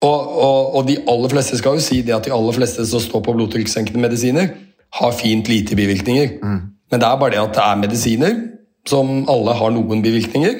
og, 0.00 0.20
og, 0.40 0.74
og, 0.78 0.86
de 0.88 0.96
aller 1.12 1.32
fleste 1.32 1.58
skal 1.60 1.76
jo 1.76 1.84
si 1.84 2.00
det 2.04 2.14
at 2.16 2.24
de 2.24 2.32
aller 2.32 2.56
fleste 2.56 2.86
som 2.88 3.02
står 3.04 3.20
på 3.26 3.34
blodtrykkssenkende 3.36 4.00
medisiner, 4.00 4.52
har 5.00 5.12
fint 5.14 5.48
lite 5.48 5.76
bivirkninger. 5.78 6.38
Mm. 6.42 6.60
Men 6.90 7.02
det 7.02 7.06
er 7.06 7.18
bare 7.20 7.34
det 7.36 7.42
at 7.42 7.54
det 7.54 7.64
er 7.66 7.82
medisiner 7.84 8.38
som 8.88 9.20
alle 9.30 9.54
har 9.54 9.72
noen 9.74 10.00
bivirkninger. 10.02 10.56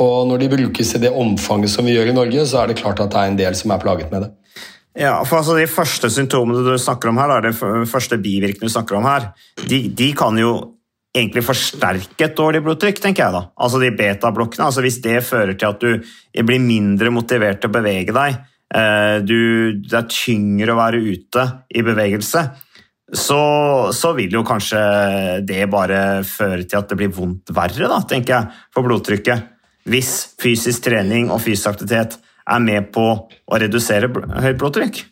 Og 0.00 0.28
når 0.30 0.44
de 0.44 0.50
brukes 0.52 0.94
i 0.94 1.00
det 1.02 1.10
omfanget 1.10 1.72
som 1.72 1.88
vi 1.88 1.96
gjør 1.96 2.12
i 2.12 2.16
Norge, 2.16 2.44
så 2.46 2.62
er 2.62 2.70
det 2.70 2.78
klart 2.78 3.02
at 3.02 3.10
det 3.10 3.20
er 3.20 3.32
en 3.32 3.40
del 3.40 3.56
som 3.58 3.74
er 3.74 3.82
plaget 3.82 4.12
med 4.14 4.24
det. 4.24 4.30
Ja, 4.98 5.20
for 5.22 5.38
altså 5.38 5.54
De 5.58 5.68
første 5.70 6.10
symptomene 6.10 6.64
du 6.66 6.74
snakker 6.78 7.10
om 7.10 7.18
her, 7.18 7.40
de 7.42 7.52
første 7.86 8.18
bivirkningene 8.18 8.70
du 8.70 8.74
snakker 8.74 8.98
om 8.98 9.06
her, 9.06 9.32
de, 9.68 9.88
de, 9.88 10.12
kan 10.18 10.38
jo 10.38 10.52
egentlig 11.14 11.42
forsterke 11.46 12.26
et 12.26 12.38
dårlig 12.38 12.62
blodtrykk, 12.62 13.02
tenker 13.02 13.26
jeg 13.26 13.34
da. 13.34 13.42
Altså 13.58 13.82
de 13.82 13.90
betablokkene. 13.98 14.66
altså 14.66 14.82
Hvis 14.82 15.00
det 15.02 15.24
fører 15.26 15.54
til 15.58 15.66
at 15.66 15.82
du 15.82 16.46
blir 16.46 16.62
mindre 16.62 17.10
motivert 17.14 17.62
til 17.62 17.70
å 17.70 17.76
bevege 17.78 18.14
deg, 18.14 18.40
du, 18.70 19.40
det 19.82 19.96
er 19.98 20.10
tyngre 20.12 20.74
å 20.74 20.78
være 20.78 21.00
ute 21.02 21.46
i 21.74 21.82
bevegelse, 21.82 22.44
så, 23.10 23.40
så, 23.90 24.12
vil 24.14 24.36
jo 24.38 24.44
kanskje 24.46 24.80
det 25.46 25.64
bare 25.70 26.22
føre 26.26 26.62
til 26.62 26.78
at 26.78 26.90
det 26.92 26.98
blir 27.00 27.10
vondt 27.14 27.50
verre, 27.54 27.88
da, 27.90 27.98
tenker 28.06 28.36
jeg, 28.36 28.58
for 28.74 28.86
blodtrykket. 28.86 29.48
Hvis 29.90 30.12
fysisk 30.40 30.84
trening 30.86 31.30
og 31.32 31.40
fysisk 31.42 31.72
aktivitet 31.72 32.18
er 32.20 32.62
med 32.62 32.90
på 32.94 33.06
å 33.10 33.60
redusere 33.60 34.10
høyt 34.10 34.60
blodtrykk. 34.60 35.02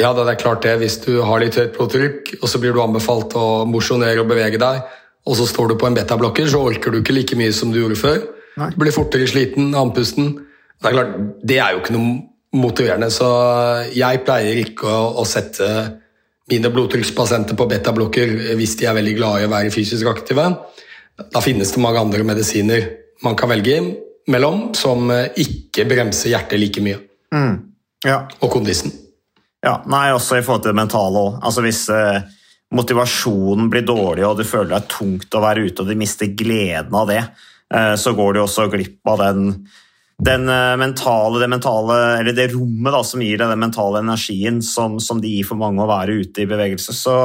Ja, 0.00 0.10
det 0.16 0.24
er 0.26 0.40
klart 0.40 0.64
det. 0.64 0.74
Hvis 0.80 0.98
du 1.04 1.20
har 1.22 1.42
litt 1.42 1.58
høyt 1.58 1.76
blodtrykk, 1.76 2.36
og 2.40 2.50
så 2.50 2.60
blir 2.62 2.74
du 2.74 2.80
anbefalt 2.82 3.36
å 3.38 3.64
mosjonere 3.68 4.24
og 4.24 4.30
bevege 4.32 4.58
deg, 4.60 4.80
og 5.24 5.36
så 5.38 5.46
står 5.48 5.72
du 5.72 5.76
på 5.80 5.88
en 5.88 5.96
betablokker, 5.96 6.48
så 6.50 6.64
orker 6.64 6.92
du 6.92 7.00
ikke 7.00 7.14
like 7.16 7.38
mye 7.38 7.52
som 7.56 7.70
du 7.72 7.80
gjorde 7.80 8.00
før. 8.00 8.24
Du 8.56 8.80
blir 8.80 8.94
fortere 8.94 9.28
sliten, 9.28 9.72
andpusten. 9.76 10.34
Det 10.80 10.90
er 10.90 10.96
klart, 10.96 11.12
det 11.42 11.58
er 11.60 11.74
jo 11.74 11.82
ikke 11.82 11.96
noe 11.96 12.14
motiverende, 12.54 13.10
så 13.10 13.28
jeg 13.94 14.22
pleier 14.26 14.60
ikke 14.62 14.86
å, 14.86 15.04
å 15.20 15.24
sette 15.26 15.68
mine 16.50 16.70
blodtrykkspasienter 16.70 17.56
på 17.58 17.66
betablokker 17.70 18.34
hvis 18.58 18.76
de 18.78 18.88
er 18.88 18.98
veldig 18.98 19.14
glade 19.16 19.44
i 19.44 19.48
å 19.48 19.52
være 19.52 19.72
fysisk 19.74 20.10
aktive. 20.10 20.44
Da 21.16 21.42
finnes 21.42 21.72
det 21.72 21.82
mange 21.82 22.02
andre 22.02 22.26
medisiner 22.26 22.90
man 23.24 23.38
kan 23.38 23.50
velge 23.50 23.78
mellom 24.30 24.68
som 24.76 25.08
ikke 25.10 25.86
bremser 25.88 26.34
hjertet 26.34 26.60
like 26.60 26.84
mye. 26.84 27.00
Mm. 27.34 27.56
Ja. 28.04 28.24
Og 28.42 28.52
kondisen. 28.52 28.92
Ja, 29.64 29.78
nei, 29.88 30.10
også 30.12 30.38
i 30.38 30.44
forhold 30.44 30.66
til 30.66 30.74
det 30.74 30.80
mentale 30.82 31.20
òg. 31.20 31.38
Altså 31.44 31.64
hvis 31.64 31.86
eh, 31.92 32.20
motivasjonen 32.76 33.70
blir 33.72 33.86
dårlig 33.86 34.26
og 34.28 34.36
du 34.38 34.44
føler 34.46 34.74
det 34.74 34.80
er 34.82 34.92
tungt 34.92 35.36
å 35.36 35.42
være 35.44 35.64
ute 35.64 35.84
og 35.84 35.88
du 35.88 35.96
mister 35.98 36.28
gleden 36.36 36.96
av 36.98 37.08
det, 37.08 37.22
eh, 37.72 37.94
så 38.00 38.12
går 38.16 38.34
du 38.34 38.42
også 38.42 38.68
glipp 38.72 39.00
av 39.14 39.22
den 39.22 39.54
den 40.22 40.48
eh, 40.48 40.76
mentale, 40.76 41.40
det 41.40 41.48
mentale, 41.48 42.18
eller 42.20 42.36
det 42.36 42.52
rommet 42.52 42.94
da, 42.94 43.02
som 43.04 43.22
gir 43.22 43.38
deg 43.40 43.50
den 43.50 43.62
mentale 43.64 44.02
energien 44.04 44.60
som, 44.62 45.00
som 45.02 45.20
det 45.22 45.32
gir 45.32 45.48
for 45.48 45.58
mange 45.60 45.82
å 45.82 45.90
være 45.90 46.20
ute 46.22 46.44
i 46.44 46.50
bevegelse. 46.50 46.94
Så, 46.94 47.16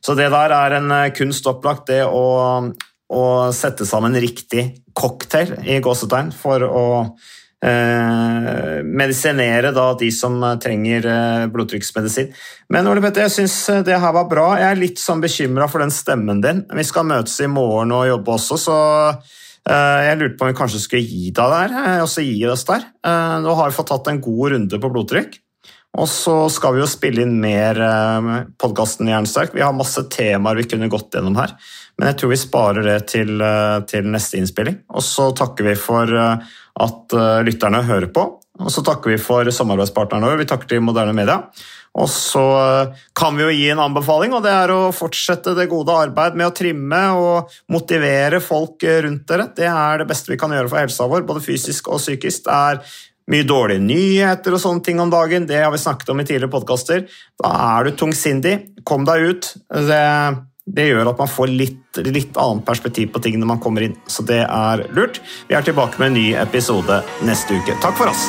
så 0.00 0.16
det 0.16 0.30
der 0.32 0.54
er 0.56 0.78
en 0.78 0.94
eh, 0.96 1.10
kunst 1.16 1.46
opplagt, 1.50 1.90
det 1.92 2.04
å, 2.06 2.24
å 3.10 3.26
sette 3.56 3.88
sammen 3.88 4.16
riktig 4.16 4.70
cocktail 4.96 5.58
i 5.68 5.80
gåsetegn 5.84 6.32
for 6.36 6.64
å 6.64 6.86
eh, 7.60 8.80
medisinere 8.88 9.74
da 9.76 9.90
de 10.00 10.08
som 10.14 10.40
trenger 10.62 11.10
eh, 11.12 11.44
blodtrykksmedisin. 11.52 12.32
Men 12.72 12.88
Ole 12.88 13.04
Petter, 13.04 13.26
jeg 13.28 13.36
syns 13.36 13.84
det 13.84 14.00
her 14.00 14.16
var 14.16 14.30
bra. 14.32 14.48
Jeg 14.62 14.70
er 14.70 14.80
litt 14.80 15.02
sånn 15.02 15.20
bekymra 15.20 15.68
for 15.68 15.84
den 15.84 15.92
stemmen 15.92 16.40
din. 16.40 16.64
Vi 16.72 16.88
skal 16.88 17.08
møtes 17.10 17.36
i 17.44 17.52
morgen 17.52 17.92
og 17.96 18.08
jobbe 18.08 18.36
også, 18.38 18.60
så 18.64 18.80
eh, 19.10 19.36
jeg 19.68 20.18
lurte 20.20 20.38
på 20.38 20.46
om 20.46 20.50
vi 20.50 20.56
kanskje 20.56 20.80
skulle 20.82 21.04
gi 21.04 21.30
deg 21.36 21.52
der, 21.52 21.76
eh, 21.76 22.00
og 22.02 22.08
gi 22.24 22.46
oss 22.48 22.64
der. 22.68 22.86
Eh, 23.04 23.36
Nå 23.44 23.54
har 23.58 23.70
vi 23.70 23.76
fått 23.76 23.90
tatt 23.92 24.08
en 24.08 24.20
god 24.24 24.52
runde 24.54 24.80
på 24.80 24.92
blodtrykk. 24.92 25.38
Og 25.98 26.06
så 26.06 26.34
skal 26.54 26.76
vi 26.76 26.82
jo 26.84 26.88
spille 26.90 27.24
inn 27.24 27.40
mer 27.42 27.78
eh, 27.82 28.28
podkasten 28.62 29.10
Jernsterk. 29.10 29.56
Vi 29.56 29.64
har 29.64 29.74
masse 29.74 30.04
temaer 30.12 30.60
vi 30.60 30.68
kunne 30.70 30.90
gått 30.90 31.16
gjennom 31.16 31.38
her, 31.40 31.56
men 31.98 32.12
jeg 32.12 32.20
tror 32.20 32.30
vi 32.30 32.38
sparer 32.38 32.86
det 32.86 32.98
til, 33.10 33.40
eh, 33.42 33.80
til 33.90 34.06
neste 34.12 34.38
innspilling. 34.38 34.84
Og 34.94 35.02
så 35.02 35.30
takker 35.36 35.66
vi 35.66 35.74
for 35.78 36.14
eh, 36.14 36.52
at 36.86 37.16
eh, 37.18 37.40
lytterne 37.48 37.82
hører 37.88 38.12
på, 38.14 38.26
og 38.60 38.70
så 38.70 38.84
takker 38.86 39.14
vi 39.14 39.18
for 39.20 39.50
samarbeidspartnerne 39.50 40.30
våre. 40.30 40.40
Vi 40.44 40.48
takker 40.52 40.70
til 40.70 40.84
Moderne 40.84 41.16
Media. 41.16 41.40
Og 41.98 42.06
så 42.10 42.44
eh, 42.60 42.98
kan 43.18 43.36
vi 43.36 43.44
jo 43.44 43.52
gi 43.54 43.68
en 43.72 43.82
anbefaling, 43.82 44.34
og 44.36 44.44
det 44.44 44.52
er 44.54 44.72
å 44.72 44.92
fortsette 44.94 45.56
det 45.58 45.70
gode 45.72 45.96
arbeid 46.06 46.36
med 46.38 46.50
å 46.50 46.54
trimme 46.54 47.00
og 47.18 47.54
motivere 47.72 48.38
folk 48.44 48.86
eh, 48.86 49.02
rundt 49.06 49.26
dere. 49.30 49.48
Det 49.56 49.66
er 49.66 50.02
det 50.02 50.10
beste 50.10 50.30
vi 50.30 50.38
kan 50.40 50.54
gjøre 50.54 50.70
for 50.70 50.82
helsa 50.82 51.08
vår, 51.10 51.26
både 51.28 51.42
fysisk 51.44 51.90
og 51.90 52.02
psykisk. 52.02 52.46
Det 52.46 52.58
er 52.58 52.84
mye 53.30 53.46
dårlige 53.46 53.82
nyheter 53.82 54.54
og 54.54 54.62
sånne 54.62 54.86
ting 54.86 55.02
om 55.02 55.10
dagen. 55.10 55.48
Det 55.50 55.58
har 55.62 55.74
vi 55.74 55.82
snakket 55.82 56.14
om 56.14 56.22
i 56.22 56.28
tidligere 56.28 56.52
podkaster. 56.52 57.04
Da 57.42 57.52
er 57.72 57.90
du 57.90 57.98
tungsindig. 57.98 58.56
Kom 58.86 59.06
deg 59.06 59.26
ut. 59.26 59.52
Det, 59.90 60.00
det 60.70 60.88
gjør 60.90 61.12
at 61.12 61.22
man 61.22 61.30
får 61.30 61.54
litt, 61.54 62.02
litt 62.06 62.38
annet 62.38 62.66
perspektiv 62.66 63.12
på 63.14 63.22
ting 63.26 63.38
når 63.42 63.54
man 63.56 63.62
kommer 63.62 63.86
inn, 63.86 63.98
så 64.10 64.26
det 64.26 64.44
er 64.46 64.86
lurt. 64.94 65.22
Vi 65.50 65.58
er 65.58 65.66
tilbake 65.66 65.98
med 66.02 66.12
en 66.12 66.20
ny 66.22 66.28
episode 66.38 67.02
neste 67.26 67.58
uke. 67.58 67.78
Takk 67.82 67.98
for 67.98 68.14
oss. 68.14 68.28